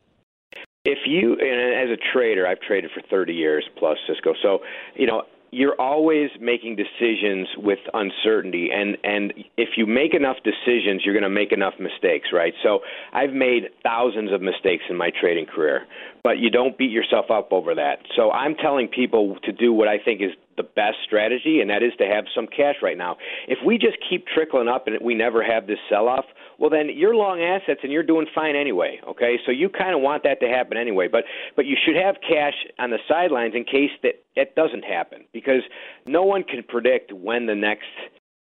If 0.85 0.99
you, 1.05 1.37
and 1.39 1.91
as 1.91 1.97
a 1.97 2.11
trader, 2.11 2.45
I've 2.45 2.59
traded 2.59 2.91
for 2.93 3.01
30 3.09 3.33
years 3.33 3.63
plus 3.77 3.97
Cisco. 4.05 4.33
So, 4.41 4.59
you 4.95 5.07
know, 5.07 5.23
you're 5.53 5.79
always 5.79 6.29
making 6.41 6.75
decisions 6.75 7.47
with 7.57 7.79
uncertainty 7.93 8.69
and 8.73 8.97
and 9.03 9.33
if 9.55 9.77
you 9.77 9.85
make 9.85 10.15
enough 10.15 10.37
decisions 10.43 11.03
you're 11.05 11.13
going 11.13 11.21
to 11.21 11.29
make 11.29 11.51
enough 11.51 11.75
mistakes 11.79 12.29
right 12.33 12.55
so 12.63 12.79
i've 13.13 13.33
made 13.33 13.69
thousands 13.83 14.31
of 14.31 14.41
mistakes 14.41 14.83
in 14.89 14.97
my 14.97 15.11
trading 15.21 15.45
career 15.45 15.85
but 16.23 16.39
you 16.39 16.49
don't 16.49 16.77
beat 16.77 16.91
yourself 16.91 17.25
up 17.29 17.51
over 17.51 17.75
that. 17.75 17.99
So 18.15 18.31
i'm 18.31 18.55
telling 18.55 18.87
people 18.87 19.37
to 19.43 19.51
do 19.51 19.73
what 19.73 19.87
i 19.87 19.97
think 19.97 20.21
is 20.21 20.31
the 20.55 20.63
best 20.63 20.97
strategy 21.03 21.61
and 21.61 21.69
that 21.69 21.81
is 21.81 21.93
to 21.97 22.05
have 22.05 22.25
some 22.35 22.45
cash 22.45 22.75
right 22.83 22.97
now. 22.97 23.17
If 23.47 23.57
we 23.65 23.79
just 23.79 23.97
keep 24.07 24.27
trickling 24.27 24.67
up 24.67 24.85
and 24.85 24.95
we 25.01 25.15
never 25.15 25.43
have 25.43 25.67
this 25.67 25.79
sell 25.89 26.07
off 26.07 26.25
well 26.59 26.69
then 26.69 26.89
you're 26.93 27.15
long 27.15 27.41
assets 27.41 27.81
and 27.83 27.91
you're 27.91 28.03
doing 28.03 28.27
fine 28.33 28.55
anyway 28.55 28.99
okay? 29.07 29.39
So 29.45 29.51
you 29.51 29.69
kind 29.69 29.95
of 29.95 30.01
want 30.01 30.23
that 30.23 30.39
to 30.41 30.47
happen 30.47 30.77
anyway 30.77 31.07
but 31.07 31.23
but 31.55 31.65
you 31.65 31.75
should 31.83 31.95
have 31.95 32.15
cash 32.21 32.53
on 32.79 32.91
the 32.91 32.99
sidelines 33.07 33.53
in 33.55 33.63
case 33.63 33.91
that 34.03 34.23
it 34.35 34.55
doesn't 34.55 34.83
happen 34.83 35.25
because 35.33 35.61
no 36.05 36.23
one 36.23 36.43
can 36.43 36.63
predict 36.63 37.11
when 37.11 37.45
the 37.45 37.55
next 37.55 37.87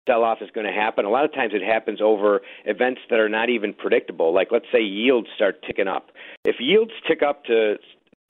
sell 0.07 0.23
off 0.23 0.39
is 0.41 0.49
going 0.53 0.65
to 0.65 0.73
happen 0.73 1.05
a 1.05 1.09
lot 1.09 1.25
of 1.25 1.33
times 1.33 1.53
it 1.53 1.63
happens 1.63 2.01
over 2.01 2.41
events 2.65 3.01
that 3.09 3.19
are 3.19 3.29
not 3.29 3.49
even 3.49 3.73
predictable 3.73 4.33
like 4.33 4.49
let's 4.51 4.65
say 4.71 4.81
yields 4.81 5.27
start 5.35 5.63
ticking 5.65 5.87
up 5.87 6.11
if 6.45 6.57
yields 6.59 6.91
tick 7.07 7.21
up 7.21 7.43
to 7.45 7.75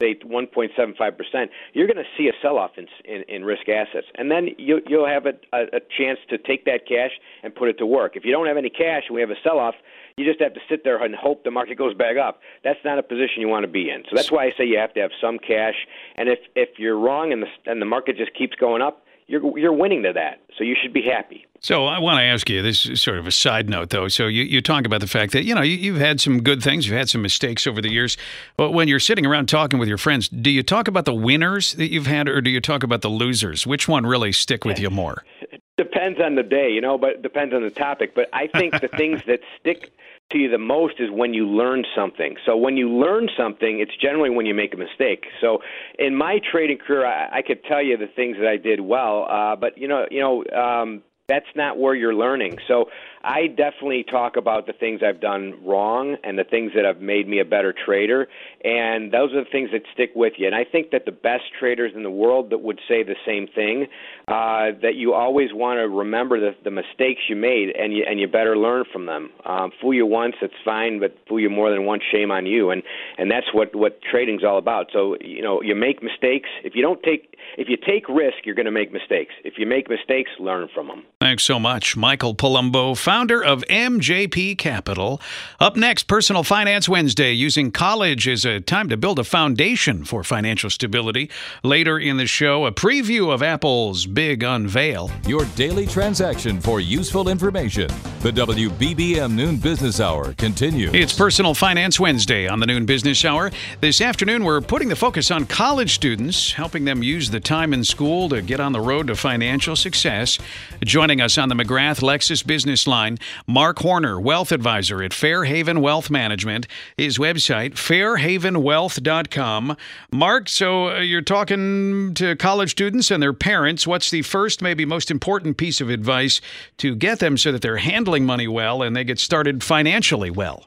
say 0.03 0.15
1.75 0.15 1.17
percent, 1.17 1.51
you're 1.73 1.87
going 1.87 1.97
to 1.97 2.09
see 2.17 2.27
a 2.27 2.33
sell-off 2.41 2.71
in, 2.77 2.87
in, 3.05 3.23
in 3.27 3.45
risk 3.45 3.69
assets, 3.69 4.07
and 4.15 4.29
then 4.29 4.49
you, 4.57 4.81
you'll 4.87 5.07
have 5.07 5.25
a, 5.25 5.33
a, 5.53 5.77
a 5.77 5.79
chance 5.97 6.19
to 6.29 6.37
take 6.37 6.65
that 6.65 6.87
cash 6.87 7.11
and 7.43 7.55
put 7.55 7.69
it 7.69 7.77
to 7.77 7.85
work. 7.85 8.15
If 8.15 8.25
you 8.25 8.31
don't 8.31 8.47
have 8.47 8.57
any 8.57 8.69
cash 8.69 9.03
and 9.07 9.15
we 9.15 9.21
have 9.21 9.29
a 9.29 9.39
sell-off, 9.43 9.75
you 10.17 10.25
just 10.25 10.41
have 10.41 10.53
to 10.53 10.59
sit 10.69 10.83
there 10.83 11.01
and 11.03 11.15
hope 11.15 11.43
the 11.43 11.51
market 11.51 11.77
goes 11.77 11.95
back 11.95 12.17
up. 12.17 12.41
That's 12.63 12.79
not 12.85 12.99
a 12.99 13.03
position 13.03 13.41
you 13.41 13.47
want 13.47 13.63
to 13.63 13.71
be 13.71 13.89
in. 13.89 14.03
So 14.03 14.15
that's 14.15 14.31
why 14.31 14.45
I 14.45 14.51
say 14.57 14.65
you 14.65 14.77
have 14.77 14.93
to 14.93 14.99
have 14.99 15.11
some 15.19 15.39
cash. 15.39 15.87
And 16.15 16.29
if 16.29 16.39
if 16.55 16.77
you're 16.77 16.99
wrong 16.99 17.31
and 17.31 17.41
the 17.41 17.47
and 17.65 17.81
the 17.81 17.85
market 17.85 18.17
just 18.17 18.33
keeps 18.35 18.55
going 18.55 18.81
up, 18.81 19.03
you're 19.33 19.57
you're 19.57 19.73
winning 19.73 20.03
to 20.03 20.13
that. 20.13 20.39
So 20.57 20.63
you 20.63 20.75
should 20.79 20.93
be 20.93 21.01
happy. 21.01 21.45
So 21.59 21.85
I 21.85 21.97
want 21.99 22.17
to 22.17 22.23
ask 22.23 22.49
you 22.49 22.61
this 22.61 22.85
is 22.85 23.01
sort 23.01 23.17
of 23.17 23.25
a 23.25 23.31
side 23.31 23.67
note, 23.67 23.89
though. 23.89 24.07
So 24.07 24.27
you, 24.27 24.43
you 24.43 24.61
talk 24.61 24.85
about 24.85 25.01
the 25.01 25.07
fact 25.07 25.33
that 25.33 25.43
you 25.43 25.55
know 25.55 25.61
you, 25.61 25.93
have 25.93 26.01
had 26.01 26.21
some 26.21 26.43
good 26.43 26.61
things, 26.61 26.87
you've 26.87 26.97
had 26.97 27.09
some 27.09 27.21
mistakes 27.21 27.65
over 27.65 27.81
the 27.81 27.89
years. 27.89 28.15
But 28.57 28.71
when 28.71 28.87
you're 28.87 28.99
sitting 28.99 29.25
around 29.25 29.47
talking 29.47 29.79
with 29.79 29.89
your 29.89 29.97
friends, 29.97 30.29
do 30.29 30.51
you 30.51 30.61
talk 30.61 30.87
about 30.87 31.05
the 31.05 31.13
winners 31.13 31.73
that 31.73 31.91
you've 31.91 32.07
had, 32.07 32.27
or 32.29 32.41
do 32.41 32.51
you 32.51 32.61
talk 32.61 32.83
about 32.83 33.01
the 33.01 33.09
losers? 33.09 33.65
Which 33.65 33.87
one 33.87 34.05
really 34.05 34.31
stick 34.31 34.65
with 34.65 34.79
you 34.79 34.89
more? 34.89 35.23
It 35.41 35.61
Depends 35.77 36.19
on 36.19 36.35
the 36.35 36.43
day, 36.43 36.69
you 36.69 36.81
know, 36.81 36.99
but 36.99 37.09
it 37.11 37.21
depends 37.23 37.51
on 37.51 37.63
the 37.63 37.71
topic. 37.71 38.13
But 38.13 38.29
I 38.31 38.45
think 38.45 38.79
the 38.79 38.87
things 38.87 39.21
that 39.25 39.39
stick 39.59 39.91
to 40.31 40.37
you 40.37 40.49
the 40.49 40.57
most 40.57 40.95
is 40.99 41.09
when 41.11 41.33
you 41.33 41.47
learn 41.47 41.83
something. 41.95 42.35
So 42.45 42.57
when 42.57 42.75
you 42.77 42.89
learn 42.89 43.29
something, 43.37 43.79
it's 43.79 43.95
generally 44.01 44.29
when 44.29 44.45
you 44.45 44.53
make 44.53 44.73
a 44.73 44.77
mistake. 44.77 45.25
So 45.41 45.59
in 45.99 46.15
my 46.15 46.39
trading 46.51 46.77
career, 46.77 47.05
I, 47.05 47.39
I 47.39 47.41
could 47.41 47.63
tell 47.65 47.83
you 47.83 47.97
the 47.97 48.07
things 48.07 48.37
that 48.39 48.47
I 48.47 48.57
did 48.57 48.79
well, 48.79 49.27
uh, 49.29 49.55
but 49.55 49.77
you 49.77 49.87
know, 49.87 50.05
you 50.09 50.21
know, 50.21 50.43
um, 50.59 51.03
that's 51.27 51.45
not 51.55 51.77
where 51.77 51.95
you're 51.95 52.15
learning. 52.15 52.57
So 52.67 52.85
I 53.23 53.47
definitely 53.47 54.03
talk 54.03 54.35
about 54.35 54.67
the 54.67 54.73
things 54.73 55.01
I've 55.01 55.21
done 55.21 55.53
wrong 55.65 56.17
and 56.23 56.37
the 56.37 56.43
things 56.43 56.73
that 56.75 56.83
have 56.83 56.99
made 56.99 57.27
me 57.27 57.39
a 57.39 57.45
better 57.45 57.73
trader, 57.73 58.27
and 58.63 59.13
those 59.13 59.31
are 59.33 59.43
the 59.43 59.49
things 59.49 59.69
that 59.71 59.83
stick 59.93 60.11
with 60.13 60.33
you. 60.37 60.45
And 60.45 60.55
I 60.55 60.65
think 60.65 60.91
that 60.91 61.05
the 61.05 61.13
best 61.13 61.43
traders 61.57 61.93
in 61.95 62.03
the 62.03 62.11
world 62.11 62.49
that 62.49 62.61
would 62.61 62.79
say 62.87 63.01
the 63.01 63.15
same 63.25 63.47
thing, 63.47 63.87
uh, 64.27 64.75
that 64.81 64.95
you 64.95 65.13
always 65.13 65.49
want 65.53 65.77
to 65.77 65.87
remember 65.87 66.39
the, 66.39 66.55
the 66.65 66.71
mistakes 66.71 67.21
you 67.29 67.37
made, 67.37 67.69
and 67.77 67.93
you 67.93 68.03
and 68.07 68.19
you 68.19 68.27
better 68.27 68.57
learn 68.57 68.83
from 68.91 69.05
them. 69.05 69.29
Um, 69.45 69.71
fool 69.79 69.93
you 69.93 70.05
once, 70.05 70.35
it's 70.41 70.53
fine, 70.65 70.99
but 70.99 71.15
fool 71.27 71.39
you 71.39 71.49
more 71.49 71.69
than 71.69 71.85
once, 71.85 72.03
shame 72.11 72.29
on 72.29 72.45
you. 72.45 72.71
And 72.71 72.83
and 73.17 73.31
that's 73.31 73.47
what 73.53 73.73
what 73.73 74.01
trading's 74.01 74.43
all 74.43 74.57
about. 74.57 74.87
So 74.91 75.15
you 75.21 75.41
know, 75.41 75.61
you 75.61 75.75
make 75.75 76.03
mistakes. 76.03 76.49
If 76.65 76.75
you 76.75 76.81
don't 76.81 77.01
take 77.03 77.37
if 77.57 77.69
you 77.69 77.77
take 77.77 78.09
risk, 78.09 78.45
you're 78.45 78.55
going 78.55 78.65
to 78.65 78.71
make 78.71 78.91
mistakes. 78.91 79.33
If 79.45 79.53
you 79.57 79.65
make 79.65 79.89
mistakes, 79.89 80.31
learn 80.39 80.67
from 80.73 80.87
them. 80.87 81.03
Thanks 81.23 81.45
so 81.45 81.57
much, 81.57 81.95
Michael 81.95 82.35
Palumbo 82.35 82.97
founder 82.97 83.41
of 83.41 83.63
MJP 83.69 84.57
Capital. 84.57 85.21
Up 85.57 85.77
next, 85.77 86.03
Personal 86.03 86.43
Finance 86.43 86.89
Wednesday, 86.89 87.31
using 87.31 87.71
college 87.71 88.27
as 88.27 88.43
a 88.43 88.59
time 88.59 88.89
to 88.89 88.97
build 88.97 89.19
a 89.19 89.23
foundation 89.23 90.03
for 90.03 90.25
financial 90.25 90.69
stability. 90.69 91.29
Later 91.63 91.97
in 91.97 92.17
the 92.17 92.25
show, 92.25 92.65
a 92.65 92.73
preview 92.73 93.33
of 93.33 93.41
Apple's 93.41 94.05
big 94.05 94.43
unveil. 94.43 95.09
Your 95.25 95.45
daily 95.55 95.87
transaction 95.87 96.59
for 96.59 96.81
useful 96.81 97.29
information. 97.29 97.87
The 98.19 98.31
WBBM 98.31 99.31
Noon 99.31 99.55
Business 99.55 100.01
Hour 100.01 100.33
continues. 100.33 100.93
It's 100.93 101.13
Personal 101.13 101.53
Finance 101.53 102.01
Wednesday 102.01 102.49
on 102.49 102.59
the 102.59 102.65
Noon 102.65 102.85
Business 102.85 103.23
Hour. 103.23 103.49
This 103.79 104.01
afternoon, 104.01 104.43
we're 104.43 104.59
putting 104.59 104.89
the 104.89 104.95
focus 104.97 105.31
on 105.31 105.45
college 105.45 105.95
students, 105.95 106.51
helping 106.51 106.83
them 106.83 107.01
use 107.01 107.29
the 107.29 107.39
time 107.39 107.73
in 107.73 107.85
school 107.85 108.27
to 108.27 108.41
get 108.41 108.59
on 108.59 108.73
the 108.73 108.81
road 108.81 109.07
to 109.07 109.15
financial 109.15 109.77
success. 109.77 110.37
Joining 110.83 111.12
us 111.21 111.37
on 111.37 111.49
the 111.49 111.55
McGrath 111.55 112.01
Lexus 112.01 112.45
Business 112.45 112.87
Line, 112.87 113.17
Mark 113.47 113.79
Horner, 113.79 114.19
wealth 114.19 114.51
advisor 114.51 115.03
at 115.03 115.13
Fairhaven 115.13 115.81
Wealth 115.81 116.09
Management. 116.09 116.67
His 116.97 117.17
website, 117.17 117.73
fairhavenwealth.com. 117.73 119.77
Mark, 120.11 120.49
so 120.49 120.89
uh, 120.89 120.99
you're 120.99 121.21
talking 121.21 122.13
to 122.15 122.35
college 122.35 122.71
students 122.71 123.11
and 123.11 123.21
their 123.21 123.33
parents. 123.33 123.85
What's 123.85 124.11
the 124.11 124.21
first, 124.21 124.61
maybe 124.61 124.85
most 124.85 125.11
important 125.11 125.57
piece 125.57 125.81
of 125.81 125.89
advice 125.89 126.41
to 126.77 126.95
get 126.95 127.19
them 127.19 127.37
so 127.37 127.51
that 127.51 127.61
they're 127.61 127.77
handling 127.77 128.25
money 128.25 128.47
well 128.47 128.81
and 128.81 128.95
they 128.95 129.03
get 129.03 129.19
started 129.19 129.63
financially 129.63 130.31
well? 130.31 130.65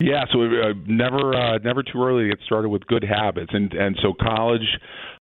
Yeah, 0.00 0.24
so 0.32 0.42
uh, 0.42 0.72
never 0.86 1.34
uh, 1.34 1.58
never 1.58 1.82
too 1.82 2.02
early 2.02 2.24
to 2.24 2.30
get 2.30 2.40
started 2.44 2.70
with 2.70 2.86
good 2.86 3.04
habits, 3.04 3.52
and 3.54 3.72
and 3.72 3.96
so 4.02 4.12
college 4.20 4.66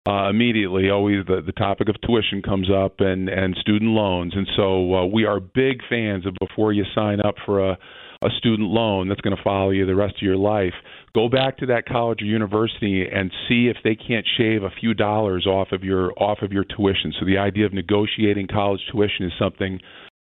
uh, 0.07 0.29
immediately 0.29 0.89
always 0.89 1.25
the, 1.27 1.41
the 1.45 1.51
topic 1.51 1.89
of 1.89 1.95
tuition 2.01 2.41
comes 2.41 2.69
up 2.71 2.99
and, 2.99 3.27
and 3.27 3.55
student 3.59 3.91
loans. 3.91 4.33
And 4.35 4.47
so 4.55 4.93
uh, 4.95 5.05
we 5.05 5.25
are 5.25 5.41
big 5.41 5.81
fans 5.89 6.25
of 6.25 6.33
before 6.39 6.71
you 6.71 6.85
sign 6.95 7.19
up 7.19 7.35
for 7.45 7.71
a, 7.71 7.77
a 8.23 8.29
student 8.37 8.69
loan 8.69 9.09
that's 9.09 9.19
going 9.19 9.35
to 9.35 9.43
follow 9.43 9.71
you 9.71 9.85
the 9.85 9.95
rest 9.95 10.15
of 10.15 10.21
your 10.21 10.37
life, 10.37 10.73
go 11.13 11.27
back 11.27 11.57
to 11.57 11.65
that 11.65 11.85
college 11.85 12.21
or 12.21 12.25
university 12.25 13.05
and 13.11 13.31
see 13.49 13.67
if 13.67 13.77
they 13.83 13.95
can't 13.95 14.25
shave 14.37 14.63
a 14.63 14.69
few 14.79 14.93
dollars 14.93 15.45
off 15.45 15.73
of 15.73 15.83
your 15.83 16.13
off 16.13 16.39
of 16.41 16.53
your 16.53 16.63
tuition. 16.63 17.13
So 17.19 17.25
the 17.25 17.37
idea 17.37 17.65
of 17.65 17.73
negotiating 17.73 18.47
college 18.47 18.81
tuition 18.91 19.25
is 19.25 19.33
something 19.37 19.79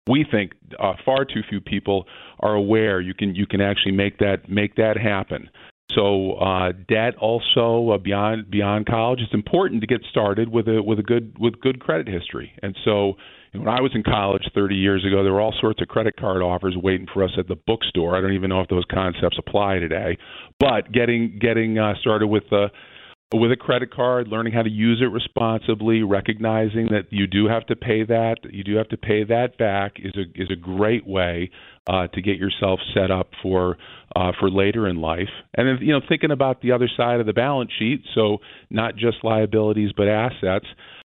we 0.09 0.25
think 0.29 0.53
uh, 0.79 0.93
far 1.05 1.23
too 1.23 1.41
few 1.47 1.61
people 1.61 2.05
are 2.41 2.53
aware 2.53 2.99
you 2.99 3.13
can 3.13 3.33
you 3.33 3.47
can 3.47 3.61
actually 3.61 3.93
make 3.93 4.17
that 4.17 4.49
make 4.49 4.75
that 4.75 4.97
happen. 4.97 5.49
So 5.95 6.33
uh, 6.33 6.73
debt 6.87 7.15
also 7.15 7.91
uh, 7.91 7.97
beyond 7.97 8.51
beyond 8.51 8.85
college. 8.85 9.19
It's 9.21 9.33
important 9.33 9.81
to 9.81 9.87
get 9.87 10.01
started 10.09 10.49
with 10.49 10.67
a 10.67 10.81
with 10.83 10.99
a 10.99 11.03
good 11.03 11.37
with 11.39 11.59
good 11.59 11.79
credit 11.79 12.07
history. 12.07 12.51
And 12.61 12.77
so 12.85 13.13
when 13.53 13.67
I 13.67 13.81
was 13.81 13.91
in 13.95 14.03
college 14.03 14.43
30 14.53 14.75
years 14.75 15.03
ago, 15.03 15.23
there 15.23 15.33
were 15.33 15.41
all 15.41 15.55
sorts 15.59 15.81
of 15.81 15.87
credit 15.87 16.15
card 16.15 16.43
offers 16.43 16.75
waiting 16.77 17.07
for 17.11 17.23
us 17.23 17.31
at 17.37 17.47
the 17.47 17.55
bookstore. 17.55 18.15
I 18.15 18.21
don't 18.21 18.33
even 18.33 18.49
know 18.49 18.61
if 18.61 18.67
those 18.69 18.85
concepts 18.91 19.37
apply 19.39 19.79
today. 19.79 20.17
But 20.59 20.91
getting 20.91 21.39
getting 21.41 21.79
uh, 21.79 21.95
started 21.99 22.27
with 22.27 22.51
a 22.51 22.67
with 23.31 23.51
a 23.51 23.55
credit 23.55 23.93
card, 23.93 24.27
learning 24.27 24.53
how 24.53 24.63
to 24.63 24.69
use 24.69 25.01
it 25.01 25.11
responsibly, 25.11 26.01
recognizing 26.01 26.87
that 26.87 27.03
you 27.11 27.27
do 27.27 27.47
have 27.47 27.65
to 27.67 27.75
pay 27.75 28.03
that, 28.03 28.37
you 28.49 28.63
do 28.63 28.75
have 28.75 28.89
to 28.89 28.97
pay 28.97 29.23
that 29.23 29.57
back 29.57 29.97
is 29.99 30.13
a 30.15 30.41
is 30.41 30.49
a 30.51 30.55
great 30.55 31.05
way 31.05 31.51
uh, 31.87 32.07
to 32.07 32.21
get 32.21 32.37
yourself 32.37 32.79
set 32.93 33.11
up 33.11 33.29
for 33.43 33.77
uh, 34.15 34.31
for 34.39 34.49
later 34.49 34.87
in 34.87 34.99
life. 34.99 35.29
And 35.53 35.67
then, 35.67 35.77
you 35.85 35.93
know, 35.93 36.01
thinking 36.07 36.31
about 36.31 36.61
the 36.61 36.71
other 36.71 36.89
side 36.97 37.19
of 37.19 37.27
the 37.27 37.33
balance 37.33 37.71
sheet, 37.77 38.03
so 38.15 38.39
not 38.71 38.95
just 38.95 39.17
liabilities 39.23 39.91
but 39.95 40.07
assets. 40.07 40.65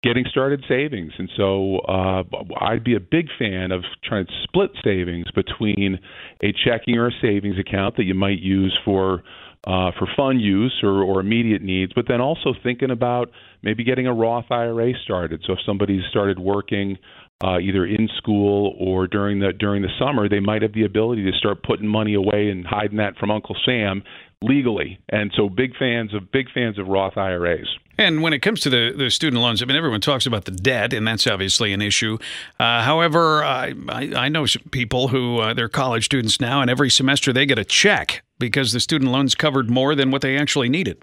Getting 0.03 0.25
started 0.29 0.65
savings, 0.69 1.13
and 1.17 1.31
so 1.37 1.79
uh, 1.79 2.25
I'd 2.61 2.83
be 2.83 2.97
a 2.97 3.01
big 3.01 3.29
fan 3.39 3.71
of 3.71 3.85
trying 4.03 4.27
to 4.27 4.33
split 4.43 4.73
savings 4.83 5.27
between 5.33 6.01
a 6.43 6.53
checking 6.53 6.97
or 6.97 7.07
a 7.07 7.13
savings 7.23 7.57
account 7.57 7.97
that 7.99 8.03
you 8.03 8.15
might 8.15 8.41
use 8.41 8.77
for 8.85 9.23
uh, 9.67 9.93
for 9.99 10.09
fun 10.17 10.41
use 10.41 10.81
or, 10.83 11.03
or 11.03 11.21
immediate 11.21 11.63
needs, 11.63 11.93
but 11.95 12.07
then 12.09 12.21
also 12.21 12.55
thinking 12.63 12.91
about 12.91 13.31
maybe 13.63 13.85
getting 13.85 14.07
a 14.07 14.13
Roth 14.13 14.51
IRA 14.51 14.93
started. 15.05 15.43
So 15.47 15.53
if 15.53 15.61
somebody's 15.65 16.03
started 16.11 16.39
working 16.39 16.99
uh, 17.45 17.59
either 17.59 17.87
in 17.87 18.09
school 18.19 18.77
or 18.79 19.07
during 19.07 19.41
the 19.41 19.53
during 19.53 19.83
the 19.83 19.89
summer, 19.99 20.29
they 20.29 20.41
might 20.41 20.63
have 20.63 20.73
the 20.73 20.85
ability 20.85 21.25
to 21.31 21.37
start 21.39 21.63
putting 21.63 21.87
money 21.87 22.15
away 22.15 22.51
and 22.51 22.67
hiding 22.67 22.99
that 22.99 23.17
from 23.17 23.31
Uncle 23.31 23.57
Sam 23.65 24.03
legally. 24.43 24.99
And 25.09 25.33
so 25.37 25.49
big 25.49 25.77
fans 25.77 26.15
of 26.15 26.31
big 26.31 26.51
fans 26.53 26.79
of 26.79 26.89
Roth 26.89 27.17
IRAs. 27.17 27.69
And 27.99 28.23
when 28.23 28.33
it 28.33 28.41
comes 28.41 28.61
to 28.63 28.71
the, 28.71 28.95
the 28.97 29.11
student 29.11 29.43
loans, 29.43 29.63
I 29.63 29.67
mean, 29.67 29.77
everyone 29.77 30.01
talks 30.01 30.27
about 30.27 30.47
the 30.47 30.51
debt, 30.51 30.93
and 30.93 31.07
that's 31.07 31.27
obviously 31.27 31.73
an 31.73 31.83
issue. 31.83 32.19
Uh, 32.59 32.83
however, 32.83 33.45
I, 33.45 33.75
I, 33.89 34.13
I, 34.17 34.29
know 34.29 34.47
people 34.71 35.09
who 35.09 35.39
uh, 35.39 35.55
they're 35.55 35.69
college 35.69 36.07
students 36.07 36.41
now, 36.41 36.63
and 36.63 36.71
every 36.71 36.91
semester 36.91 37.33
they 37.33 37.45
get 37.45 37.59
a 37.59 37.65
check 37.65 38.23
because 38.39 38.73
the 38.73 38.81
student 38.81 39.13
loans 39.13 39.35
covered 39.35 39.71
more 39.71 39.95
than 39.95 40.11
what 40.11 40.23
they 40.23 40.37
actually 40.39 40.69
needed. 40.69 41.03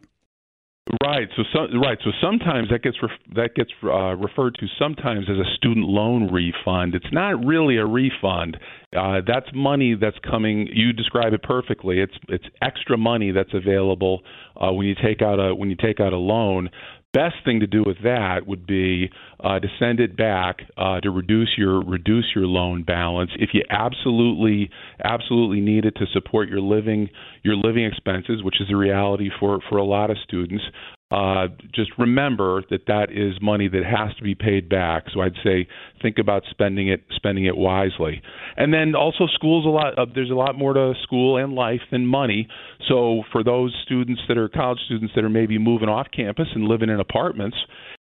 Right. 1.04 1.28
So, 1.38 1.44
so 1.54 1.60
right. 1.80 2.00
So 2.04 2.10
sometimes 2.20 2.70
that 2.72 2.82
gets 2.82 2.98
ref- 3.02 3.36
that 3.36 3.54
gets 3.54 3.70
uh, 3.84 4.16
referred 4.16 4.56
to 4.56 4.66
sometimes 4.80 5.28
as 5.30 5.38
a 5.38 5.56
student 5.56 5.86
loan 5.86 6.32
refund. 6.34 6.96
It's 6.96 7.12
not 7.12 7.46
really 7.46 7.78
a 7.78 7.86
refund. 7.86 8.58
Uh, 8.98 9.22
that's 9.26 9.46
money 9.54 9.96
that's 10.00 10.18
coming. 10.28 10.68
You 10.74 10.92
describe 10.92 11.34
it 11.34 11.44
perfectly. 11.44 12.00
It's 12.00 12.16
it's 12.28 12.46
extra 12.64 12.98
money 12.98 13.32
that's 13.32 13.54
available 13.54 14.22
uh, 14.60 14.72
when 14.72 14.88
you 14.88 14.96
take 14.96 15.22
out 15.22 15.40
a 15.40 15.54
when 15.54 15.70
you 15.70 15.76
take 15.76 16.00
out 16.00 16.12
a 16.12 16.18
loan 16.18 16.70
best 17.14 17.36
thing 17.44 17.60
to 17.62 17.68
do 17.68 17.84
with 17.86 17.98
that 18.04 18.46
would 18.46 18.68
be 18.68 19.10
uh, 19.44 19.60
to 19.60 19.68
send 19.80 20.00
it 20.00 20.16
back 20.16 20.60
uh, 20.78 21.00
to 21.02 21.10
reduce 21.10 21.50
your 21.58 21.82
reduce 21.82 22.26
your 22.36 22.46
loan 22.46 22.84
balance. 22.84 23.32
If 23.38 23.50
you 23.54 23.64
absolutely 23.70 24.70
absolutely 25.04 25.62
need 25.62 25.86
it 25.86 25.96
to 25.98 26.06
support 26.14 26.50
your 26.50 26.62
living 26.62 27.10
your 27.44 27.56
living 27.56 27.86
expenses, 27.86 28.44
which 28.44 28.62
is 28.62 28.68
a 28.72 28.76
reality 28.76 29.30
for 29.40 29.60
for 29.70 29.78
a 29.78 29.84
lot 29.84 30.12
of 30.12 30.18
students, 30.24 30.64
uh, 31.12 31.48
just 31.74 31.90
remember 31.98 32.64
that 32.70 32.86
that 32.86 33.08
is 33.12 33.42
money 33.42 33.68
that 33.68 33.84
has 33.84 34.16
to 34.18 34.24
be 34.24 34.36
paid 34.36 34.70
back. 34.70 35.06
So 35.12 35.22
I'd 35.22 35.34
say 35.44 35.68
think 36.04 36.20
about 36.20 36.44
spending 36.52 36.88
it 36.88 37.04
spending 37.16 37.46
it 37.46 37.58
wisely. 37.58 38.22
And 38.58 38.72
then 38.72 38.94
also 38.94 39.26
schools 39.34 39.66
a 39.66 39.70
lot. 39.70 39.98
Uh, 39.98 40.06
there's 40.14 40.30
a 40.30 40.36
lot 40.36 40.56
more 40.56 40.74
to 40.74 40.94
school 41.02 41.38
and 41.38 41.54
life 41.54 41.82
than 41.92 42.06
money. 42.06 42.48
So 42.88 43.24
for 43.32 43.44
those 43.44 43.76
students 43.84 44.22
that 44.28 44.38
are 44.38 44.50
college 44.50 44.80
students 44.86 45.14
that 45.16 45.24
are 45.24 45.30
maybe 45.30 45.58
moving 45.58 45.90
off 45.90 46.08
campus 46.16 46.48
and 46.54 46.66
living 46.66 46.90
in 46.90 47.00
apartments, 47.00 47.58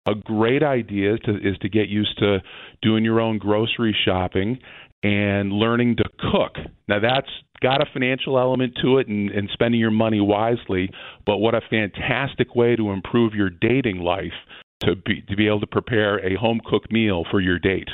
a 0.08 0.16
great 0.16 0.64
idea 0.64 1.18
to, 1.18 1.36
is 1.36 1.58
to 1.62 1.70
get 1.70 1.90
used 1.90 2.18
to 2.20 2.40
doing 2.82 3.04
your 3.04 3.20
own 3.20 3.38
grocery 3.38 3.96
shopping 4.06 4.58
and 5.04 5.52
learning 5.52 5.98
to 5.98 6.04
cook. 6.32 6.56
Now 6.88 7.00
that's 7.00 7.30
got 7.62 7.82
a 7.82 7.86
financial 7.92 8.38
element 8.38 8.78
to 8.82 8.98
it 8.98 9.08
and, 9.08 9.30
and 9.30 9.50
spending 9.54 9.80
your 9.80 9.92
money 9.92 10.22
wisely, 10.22 10.90
but 11.26 11.38
what 11.38 11.56
a 11.56 11.62
fantastic 11.70 12.56
way 12.56 12.76
to 12.76 12.92
improve 12.92 13.34
your 13.34 13.50
dating 13.50 14.00
life 14.00 14.34
to 14.82 14.96
be 14.96 15.22
to 15.28 15.36
be 15.36 15.48
able 15.48 15.60
to 15.60 15.68
prepare 15.68 16.24
a 16.26 16.36
home 16.36 16.62
cooked 16.66 16.92
meal 16.92 17.26
for 17.30 17.40
your 17.40 17.60
date. 17.60 17.90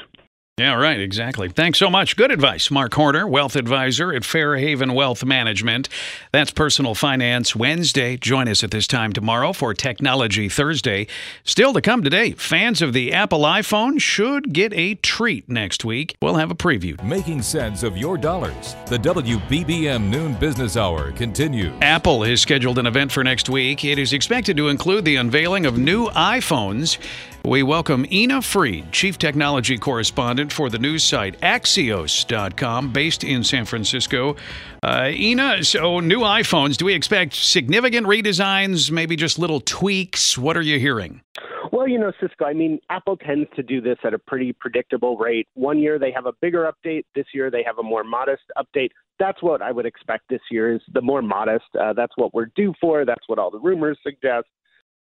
Yeah, 0.59 0.75
right, 0.75 0.99
exactly. 0.99 1.49
Thanks 1.49 1.79
so 1.79 1.89
much. 1.89 2.15
Good 2.15 2.29
advice. 2.29 2.69
Mark 2.69 2.93
Horner, 2.93 3.27
wealth 3.27 3.55
advisor 3.55 4.13
at 4.13 4.23
Fairhaven 4.23 4.93
Wealth 4.93 5.25
Management. 5.25 5.89
That's 6.31 6.51
Personal 6.51 6.93
Finance 6.93 7.55
Wednesday. 7.55 8.17
Join 8.17 8.47
us 8.47 8.63
at 8.63 8.69
this 8.69 8.85
time 8.85 9.13
tomorrow 9.13 9.53
for 9.53 9.73
Technology 9.73 10.49
Thursday. 10.49 11.07
Still 11.43 11.73
to 11.73 11.81
come 11.81 12.03
today, 12.03 12.33
fans 12.33 12.83
of 12.83 12.93
the 12.93 13.13
Apple 13.13 13.39
iPhone 13.39 13.99
should 13.99 14.53
get 14.53 14.71
a 14.75 14.93
treat 14.93 15.49
next 15.49 15.83
week. 15.83 16.15
We'll 16.21 16.35
have 16.35 16.51
a 16.51 16.55
preview. 16.55 17.03
Making 17.03 17.41
sense 17.41 17.81
of 17.81 17.97
your 17.97 18.15
dollars. 18.15 18.75
The 18.85 18.99
WBBM 18.99 20.07
Noon 20.07 20.35
Business 20.35 20.77
Hour 20.77 21.13
continues. 21.13 21.73
Apple 21.81 22.21
has 22.21 22.41
scheduled 22.41 22.77
an 22.77 22.85
event 22.85 23.11
for 23.11 23.23
next 23.23 23.49
week. 23.49 23.83
It 23.83 23.97
is 23.97 24.13
expected 24.13 24.55
to 24.57 24.67
include 24.67 25.03
the 25.03 25.15
unveiling 25.15 25.65
of 25.65 25.79
new 25.79 26.09
iPhones. 26.09 26.99
We 27.45 27.61
welcome 27.61 28.05
Ina 28.09 28.41
Fried, 28.41 28.93
Chief 28.93 29.17
Technology 29.17 29.77
Correspondent 29.77 30.53
for 30.53 30.69
the 30.69 30.79
news 30.79 31.03
site 31.03 31.37
Axios.com, 31.41 32.93
based 32.93 33.25
in 33.25 33.43
San 33.43 33.65
Francisco. 33.65 34.37
Uh, 34.81 35.11
Ina, 35.11 35.61
so 35.65 35.99
new 35.99 36.21
iPhones, 36.21 36.77
do 36.77 36.85
we 36.85 36.93
expect 36.93 37.33
significant 37.33 38.07
redesigns, 38.07 38.91
maybe 38.91 39.17
just 39.17 39.37
little 39.37 39.59
tweaks? 39.59 40.37
What 40.37 40.55
are 40.55 40.61
you 40.61 40.79
hearing? 40.79 41.19
Well, 41.73 41.85
you 41.85 41.99
know, 41.99 42.13
Cisco, 42.21 42.45
I 42.45 42.53
mean, 42.53 42.79
Apple 42.89 43.17
tends 43.17 43.49
to 43.57 43.61
do 43.61 43.81
this 43.81 43.97
at 44.05 44.13
a 44.13 44.19
pretty 44.19 44.53
predictable 44.53 45.17
rate. 45.17 45.49
One 45.55 45.79
year 45.79 45.99
they 45.99 46.13
have 46.13 46.25
a 46.25 46.33
bigger 46.39 46.71
update, 46.71 47.03
this 47.13 47.25
year 47.33 47.51
they 47.51 47.63
have 47.63 47.77
a 47.77 47.83
more 47.83 48.05
modest 48.05 48.43
update. 48.57 48.91
That's 49.19 49.43
what 49.43 49.61
I 49.61 49.73
would 49.73 49.85
expect 49.85 50.29
this 50.29 50.41
year 50.49 50.73
is 50.73 50.81
the 50.93 51.01
more 51.01 51.21
modest. 51.21 51.65
Uh, 51.77 51.91
that's 51.91 52.13
what 52.15 52.33
we're 52.33 52.51
due 52.55 52.73
for. 52.79 53.03
That's 53.03 53.27
what 53.27 53.37
all 53.37 53.51
the 53.51 53.59
rumors 53.59 53.97
suggest. 54.01 54.47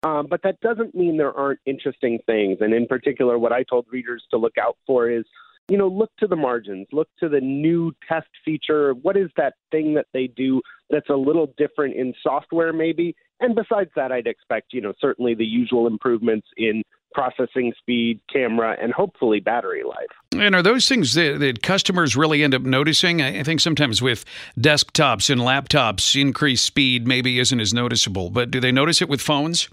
Um, 0.05 0.27
but 0.29 0.43
that 0.43 0.61
doesn't 0.61 0.95
mean 0.95 1.17
there 1.17 1.33
aren't 1.33 1.61
interesting 1.65 2.19
things. 2.27 2.59
And 2.61 2.75
in 2.75 2.87
particular, 2.87 3.39
what 3.39 3.53
I 3.53 3.63
told 3.63 3.87
readers 3.91 4.23
to 4.31 4.37
look 4.37 4.59
out 4.61 4.77
for 4.87 5.11
is, 5.11 5.25
you 5.69 5.79
know, 5.79 5.89
look 5.89 6.11
to 6.19 6.27
the 6.27 6.37
margins, 6.37 6.87
look 6.93 7.09
to 7.21 7.29
the 7.29 7.41
new 7.41 7.93
test 8.07 8.29
feature. 8.45 8.93
What 8.93 9.17
is 9.17 9.31
that 9.39 9.55
thing 9.71 9.95
that 9.95 10.07
they 10.13 10.27
do 10.27 10.61
that's 10.91 11.09
a 11.09 11.15
little 11.15 11.55
different 11.57 11.97
in 11.97 12.13
software, 12.23 12.73
maybe? 12.73 13.17
And 13.41 13.55
besides 13.55 13.91
that, 13.97 14.13
I'd 14.13 14.27
expect, 14.27 14.75
you 14.75 14.83
know, 14.83 14.93
certainly 15.01 15.35
the 15.35 15.47
usual 15.47 15.87
improvements 15.87 16.49
in 16.59 16.83
processing 17.15 17.73
speed, 17.79 18.21
camera, 18.31 18.77
and 18.83 18.93
hopefully 18.93 19.41
battery 19.41 19.85
life. 19.85 20.09
And 20.33 20.55
are 20.55 20.63
those 20.63 20.87
things 20.87 21.15
that, 21.15 21.39
that, 21.41 21.63
customers 21.63 22.17
really 22.17 22.43
end 22.43 22.55
up 22.55 22.63
noticing? 22.63 23.23
I 23.23 23.43
think 23.43 23.61
sometimes 23.61 24.03
with 24.03 24.25
desktops 24.59 25.31
and 25.31 25.41
laptops, 25.41 26.21
increased 26.21 26.65
speed 26.65 27.07
maybe 27.07 27.39
isn't 27.39 27.61
as 27.61 27.73
noticeable, 27.73 28.31
but 28.31 28.51
do 28.51 28.61
they 28.61 28.73
notice 28.73 29.01
it 29.01 29.09
with 29.09 29.23
phones? 29.23 29.71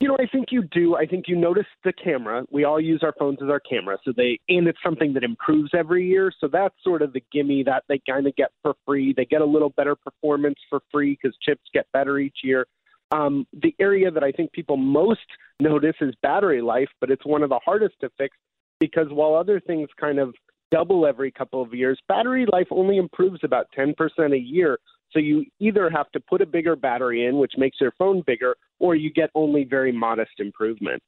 You 0.00 0.08
know, 0.08 0.16
I 0.18 0.26
think 0.26 0.46
you 0.50 0.62
do. 0.62 0.96
I 0.96 1.06
think 1.06 1.26
you 1.28 1.36
notice 1.36 1.66
the 1.84 1.92
camera. 1.92 2.44
We 2.50 2.64
all 2.64 2.80
use 2.80 3.00
our 3.02 3.14
phones 3.18 3.38
as 3.42 3.48
our 3.48 3.60
camera, 3.60 3.98
so 4.04 4.12
they 4.16 4.38
and 4.48 4.66
it's 4.68 4.78
something 4.84 5.12
that 5.14 5.24
improves 5.24 5.70
every 5.76 6.06
year. 6.06 6.32
So 6.40 6.48
that's 6.48 6.74
sort 6.82 7.02
of 7.02 7.12
the 7.12 7.22
gimme 7.32 7.62
that 7.64 7.84
they 7.88 8.00
kind 8.08 8.26
of 8.26 8.34
get 8.36 8.50
for 8.62 8.74
free. 8.86 9.12
They 9.16 9.24
get 9.24 9.40
a 9.40 9.46
little 9.46 9.70
better 9.70 9.96
performance 9.96 10.58
for 10.68 10.80
free 10.92 11.18
because 11.20 11.36
chips 11.42 11.62
get 11.72 11.86
better 11.92 12.18
each 12.18 12.38
year. 12.42 12.66
Um, 13.10 13.46
the 13.52 13.74
area 13.80 14.10
that 14.10 14.22
I 14.22 14.32
think 14.32 14.52
people 14.52 14.76
most 14.76 15.20
notice 15.60 15.96
is 16.00 16.14
battery 16.22 16.60
life, 16.60 16.90
but 17.00 17.10
it's 17.10 17.24
one 17.24 17.42
of 17.42 17.48
the 17.48 17.60
hardest 17.64 17.94
to 18.00 18.10
fix 18.18 18.36
because 18.80 19.06
while 19.10 19.34
other 19.34 19.60
things 19.60 19.88
kind 19.98 20.18
of 20.18 20.34
double 20.70 21.06
every 21.06 21.30
couple 21.30 21.62
of 21.62 21.72
years, 21.72 21.98
battery 22.08 22.46
life 22.52 22.68
only 22.70 22.98
improves 22.98 23.40
about 23.42 23.66
10% 23.76 23.94
a 24.34 24.38
year. 24.38 24.78
So 25.12 25.18
you 25.18 25.46
either 25.58 25.88
have 25.90 26.10
to 26.12 26.20
put 26.20 26.42
a 26.42 26.46
bigger 26.46 26.76
battery 26.76 27.24
in, 27.24 27.38
which 27.38 27.52
makes 27.56 27.80
your 27.80 27.92
phone 27.98 28.22
bigger, 28.26 28.56
or 28.78 28.94
you 28.94 29.10
get 29.10 29.30
only 29.34 29.64
very 29.64 29.92
modest 29.92 30.32
improvement. 30.38 31.02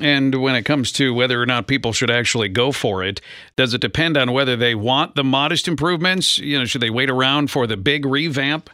And 0.00 0.34
when 0.36 0.56
it 0.56 0.64
comes 0.64 0.90
to 0.92 1.14
whether 1.14 1.40
or 1.40 1.46
not 1.46 1.66
people 1.66 1.92
should 1.92 2.10
actually 2.10 2.48
go 2.48 2.72
for 2.72 3.04
it, 3.04 3.20
does 3.56 3.74
it 3.74 3.80
depend 3.80 4.16
on 4.16 4.32
whether 4.32 4.56
they 4.56 4.74
want 4.74 5.14
the 5.14 5.22
modest 5.22 5.68
improvements? 5.68 6.38
You 6.38 6.58
know, 6.58 6.64
should 6.64 6.80
they 6.80 6.90
wait 6.90 7.10
around 7.10 7.50
for 7.50 7.66
the 7.66 7.76
big 7.76 8.04
revamp? 8.04 8.70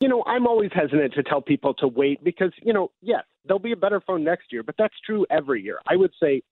You 0.00 0.08
know, 0.08 0.24
I'm 0.26 0.46
always 0.46 0.70
hesitant 0.72 1.12
to 1.14 1.22
tell 1.22 1.42
people 1.42 1.74
to 1.74 1.86
wait 1.86 2.24
because, 2.24 2.52
you 2.62 2.72
know, 2.72 2.90
yes, 3.02 3.24
there'll 3.44 3.60
be 3.60 3.72
a 3.72 3.76
better 3.76 4.00
phone 4.00 4.24
next 4.24 4.52
year, 4.52 4.62
but 4.62 4.74
that's 4.78 4.94
true 5.04 5.26
every 5.30 5.62
year. 5.62 5.78
I 5.86 5.96
would 5.96 6.12
say 6.20 6.42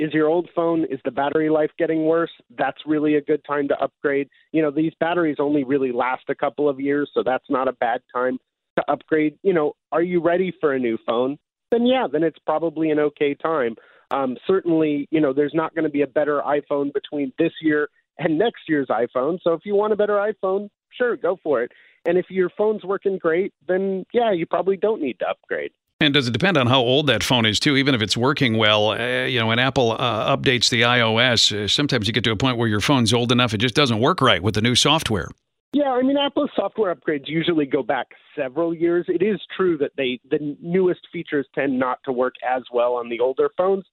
is 0.00 0.14
your 0.14 0.28
old 0.28 0.48
phone 0.54 0.84
is 0.84 0.98
the 1.04 1.10
battery 1.10 1.50
life 1.50 1.70
getting 1.78 2.06
worse? 2.06 2.30
That's 2.56 2.78
really 2.86 3.16
a 3.16 3.20
good 3.20 3.44
time 3.44 3.68
to 3.68 3.78
upgrade. 3.78 4.28
You 4.50 4.62
know 4.62 4.70
these 4.70 4.92
batteries 4.98 5.36
only 5.38 5.62
really 5.62 5.92
last 5.92 6.24
a 6.28 6.34
couple 6.34 6.68
of 6.68 6.80
years 6.80 7.10
so 7.14 7.22
that's 7.24 7.44
not 7.50 7.68
a 7.68 7.72
bad 7.72 8.00
time 8.12 8.38
to 8.78 8.90
upgrade. 8.90 9.38
You 9.42 9.52
know 9.52 9.74
are 9.92 10.02
you 10.02 10.22
ready 10.22 10.52
for 10.60 10.72
a 10.72 10.78
new 10.78 10.98
phone? 11.06 11.38
Then 11.70 11.86
yeah 11.86 12.06
then 12.10 12.22
it's 12.22 12.38
probably 12.46 12.90
an 12.90 12.98
okay 12.98 13.34
time. 13.34 13.76
Um, 14.10 14.36
certainly 14.46 15.06
you 15.10 15.20
know 15.20 15.32
there's 15.34 15.54
not 15.54 15.74
going 15.74 15.84
to 15.84 15.90
be 15.90 16.02
a 16.02 16.06
better 16.06 16.40
iphone 16.46 16.92
between 16.92 17.32
this 17.38 17.52
year 17.60 17.88
and 18.18 18.38
next 18.38 18.62
year's 18.68 18.88
iphone 18.88 19.38
so 19.42 19.52
if 19.52 19.60
you 19.64 19.74
want 19.74 19.92
a 19.92 19.96
better 19.96 20.14
iphone 20.14 20.68
sure 20.90 21.16
go 21.16 21.36
for 21.42 21.62
it. 21.62 21.72
And 22.06 22.16
if 22.16 22.26
your 22.30 22.50
phone's 22.56 22.84
working 22.84 23.18
great 23.18 23.52
then 23.68 24.06
yeah 24.14 24.32
you 24.32 24.46
probably 24.46 24.78
don't 24.78 25.02
need 25.02 25.18
to 25.18 25.28
upgrade 25.28 25.72
and 26.00 26.14
does 26.14 26.26
it 26.26 26.32
depend 26.32 26.56
on 26.56 26.66
how 26.66 26.80
old 26.80 27.06
that 27.08 27.22
phone 27.22 27.44
is 27.44 27.60
too? 27.60 27.76
Even 27.76 27.94
if 27.94 28.02
it's 28.02 28.16
working 28.16 28.56
well, 28.56 28.90
uh, 28.90 29.24
you 29.24 29.38
know, 29.38 29.46
when 29.46 29.58
Apple 29.58 29.92
uh, 29.92 30.36
updates 30.36 30.70
the 30.70 30.82
iOS, 30.82 31.52
uh, 31.52 31.68
sometimes 31.68 32.06
you 32.06 32.12
get 32.12 32.24
to 32.24 32.30
a 32.30 32.36
point 32.36 32.56
where 32.56 32.68
your 32.68 32.80
phone's 32.80 33.12
old 33.12 33.30
enough 33.30 33.52
it 33.54 33.58
just 33.58 33.74
doesn't 33.74 34.00
work 34.00 34.20
right 34.20 34.42
with 34.42 34.54
the 34.54 34.62
new 34.62 34.74
software. 34.74 35.28
Yeah, 35.72 35.90
I 35.90 36.02
mean, 36.02 36.16
Apple's 36.16 36.50
software 36.56 36.92
upgrades 36.92 37.28
usually 37.28 37.66
go 37.66 37.82
back 37.82 38.08
several 38.36 38.74
years. 38.74 39.04
It 39.08 39.22
is 39.22 39.40
true 39.56 39.78
that 39.78 39.92
they 39.96 40.18
the 40.28 40.56
newest 40.60 41.00
features 41.12 41.46
tend 41.54 41.78
not 41.78 41.98
to 42.06 42.12
work 42.12 42.34
as 42.48 42.62
well 42.72 42.94
on 42.94 43.08
the 43.08 43.20
older 43.20 43.50
phones, 43.56 43.84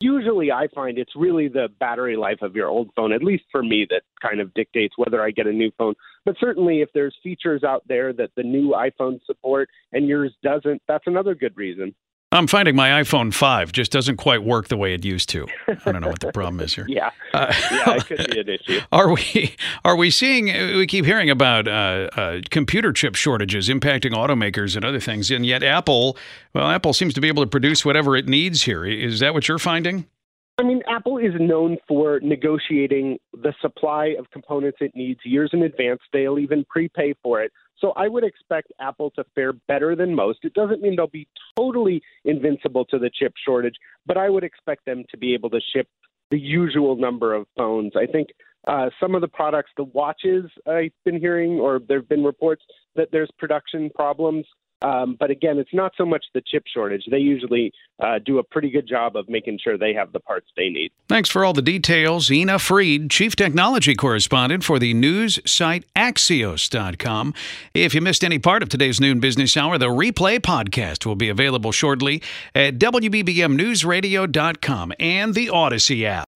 usually 0.00 0.52
I 0.52 0.68
find 0.74 0.98
it's 0.98 1.16
really 1.16 1.48
the 1.48 1.68
battery 1.80 2.16
life 2.16 2.42
of 2.42 2.54
your 2.54 2.68
old 2.68 2.90
phone, 2.94 3.12
at 3.12 3.22
least 3.22 3.44
for 3.50 3.62
me, 3.62 3.86
that 3.90 4.02
kind 4.20 4.40
of 4.40 4.52
dictates 4.54 4.94
whether 4.96 5.22
I 5.22 5.30
get 5.30 5.46
a 5.46 5.52
new 5.52 5.70
phone. 5.78 5.94
But 6.24 6.36
certainly, 6.38 6.80
if 6.80 6.88
there's 6.94 7.16
features 7.22 7.64
out 7.64 7.82
there 7.88 8.12
that 8.12 8.30
the 8.36 8.42
new 8.42 8.70
iPhone 8.70 9.20
support 9.24 9.68
and 9.92 10.06
yours 10.06 10.34
doesn't, 10.42 10.82
that's 10.88 11.06
another 11.06 11.34
good 11.34 11.56
reason. 11.56 11.94
I'm 12.32 12.48
finding 12.48 12.74
my 12.74 13.02
iPhone 13.02 13.32
5 13.32 13.70
just 13.70 13.92
doesn't 13.92 14.16
quite 14.16 14.42
work 14.42 14.66
the 14.66 14.76
way 14.76 14.92
it 14.94 15.04
used 15.04 15.28
to. 15.30 15.46
I 15.68 15.92
don't 15.92 16.00
know 16.00 16.08
what 16.08 16.20
the 16.20 16.32
problem 16.32 16.60
is 16.60 16.74
here. 16.74 16.84
yeah. 16.88 17.10
Uh, 17.32 17.54
yeah, 17.70 17.94
it 17.94 18.06
could 18.06 18.30
be 18.30 18.40
an 18.40 18.48
issue. 18.48 18.80
Are 18.92 19.12
we 19.12 19.54
are 19.84 19.94
we 19.94 20.10
seeing 20.10 20.46
we 20.76 20.86
keep 20.86 21.04
hearing 21.04 21.30
about 21.30 21.68
uh, 21.68 22.08
uh, 22.16 22.40
computer 22.50 22.92
chip 22.92 23.14
shortages 23.14 23.68
impacting 23.68 24.10
automakers 24.10 24.74
and 24.74 24.84
other 24.84 24.98
things 24.98 25.30
and 25.30 25.46
yet 25.46 25.62
Apple, 25.62 26.16
well 26.52 26.68
Apple 26.68 26.92
seems 26.92 27.14
to 27.14 27.20
be 27.20 27.28
able 27.28 27.44
to 27.44 27.48
produce 27.48 27.84
whatever 27.84 28.16
it 28.16 28.26
needs 28.26 28.62
here. 28.62 28.84
Is 28.84 29.20
that 29.20 29.32
what 29.32 29.46
you're 29.46 29.58
finding? 29.58 30.06
I 30.58 30.62
mean, 30.62 30.82
Apple 30.88 31.18
is 31.18 31.34
known 31.38 31.76
for 31.86 32.18
negotiating 32.20 33.18
the 33.34 33.52
supply 33.60 34.16
of 34.18 34.30
components 34.30 34.78
it 34.80 34.92
needs 34.94 35.20
years 35.24 35.50
in 35.52 35.62
advance. 35.62 36.00
They'll 36.12 36.38
even 36.38 36.64
prepay 36.64 37.14
for 37.22 37.42
it. 37.42 37.52
So 37.78 37.92
I 37.96 38.08
would 38.08 38.24
expect 38.24 38.72
Apple 38.80 39.10
to 39.12 39.24
fare 39.34 39.52
better 39.52 39.94
than 39.94 40.14
most. 40.14 40.40
It 40.42 40.54
doesn't 40.54 40.80
mean 40.80 40.96
they'll 40.96 41.06
be 41.08 41.28
totally 41.56 42.02
invincible 42.24 42.84
to 42.86 42.98
the 42.98 43.10
chip 43.12 43.34
shortage, 43.44 43.76
but 44.06 44.16
I 44.16 44.30
would 44.30 44.44
expect 44.44 44.84
them 44.86 45.04
to 45.10 45.16
be 45.16 45.34
able 45.34 45.50
to 45.50 45.60
ship 45.74 45.88
the 46.30 46.38
usual 46.38 46.96
number 46.96 47.34
of 47.34 47.46
phones. 47.56 47.92
I 47.96 48.06
think 48.06 48.28
uh, 48.66 48.90
some 48.98 49.14
of 49.14 49.20
the 49.20 49.28
products, 49.28 49.70
the 49.76 49.84
watches, 49.84 50.50
I've 50.66 50.92
been 51.04 51.20
hearing, 51.20 51.60
or 51.60 51.78
there 51.78 51.98
have 51.98 52.08
been 52.08 52.24
reports 52.24 52.62
that 52.96 53.08
there's 53.12 53.30
production 53.38 53.90
problems. 53.94 54.44
Um, 54.82 55.16
but 55.18 55.30
again, 55.30 55.58
it's 55.58 55.72
not 55.72 55.92
so 55.96 56.04
much 56.04 56.24
the 56.34 56.42
chip 56.46 56.64
shortage. 56.72 57.04
They 57.10 57.18
usually 57.18 57.72
uh, 57.98 58.18
do 58.24 58.38
a 58.38 58.44
pretty 58.44 58.70
good 58.70 58.86
job 58.86 59.16
of 59.16 59.28
making 59.28 59.58
sure 59.62 59.76
they 59.78 59.94
have 59.94 60.12
the 60.12 60.20
parts 60.20 60.46
they 60.56 60.68
need. 60.68 60.92
Thanks 61.08 61.30
for 61.30 61.44
all 61.44 61.52
the 61.52 61.62
details. 61.62 62.30
Ina 62.30 62.58
Fried, 62.58 63.10
Chief 63.10 63.34
Technology 63.34 63.94
Correspondent 63.94 64.64
for 64.64 64.78
the 64.78 64.92
news 64.92 65.40
site 65.46 65.84
Axios.com. 65.94 67.32
If 67.74 67.94
you 67.94 68.02
missed 68.02 68.22
any 68.22 68.38
part 68.38 68.62
of 68.62 68.68
today's 68.68 69.00
noon 69.00 69.20
business 69.20 69.56
hour, 69.56 69.78
the 69.78 69.86
replay 69.86 70.38
podcast 70.38 71.06
will 71.06 71.16
be 71.16 71.30
available 71.30 71.72
shortly 71.72 72.22
at 72.54 72.78
WBBMNewsRadio.com 72.78 74.92
and 75.00 75.34
the 75.34 75.48
Odyssey 75.48 76.04
app. 76.04 76.26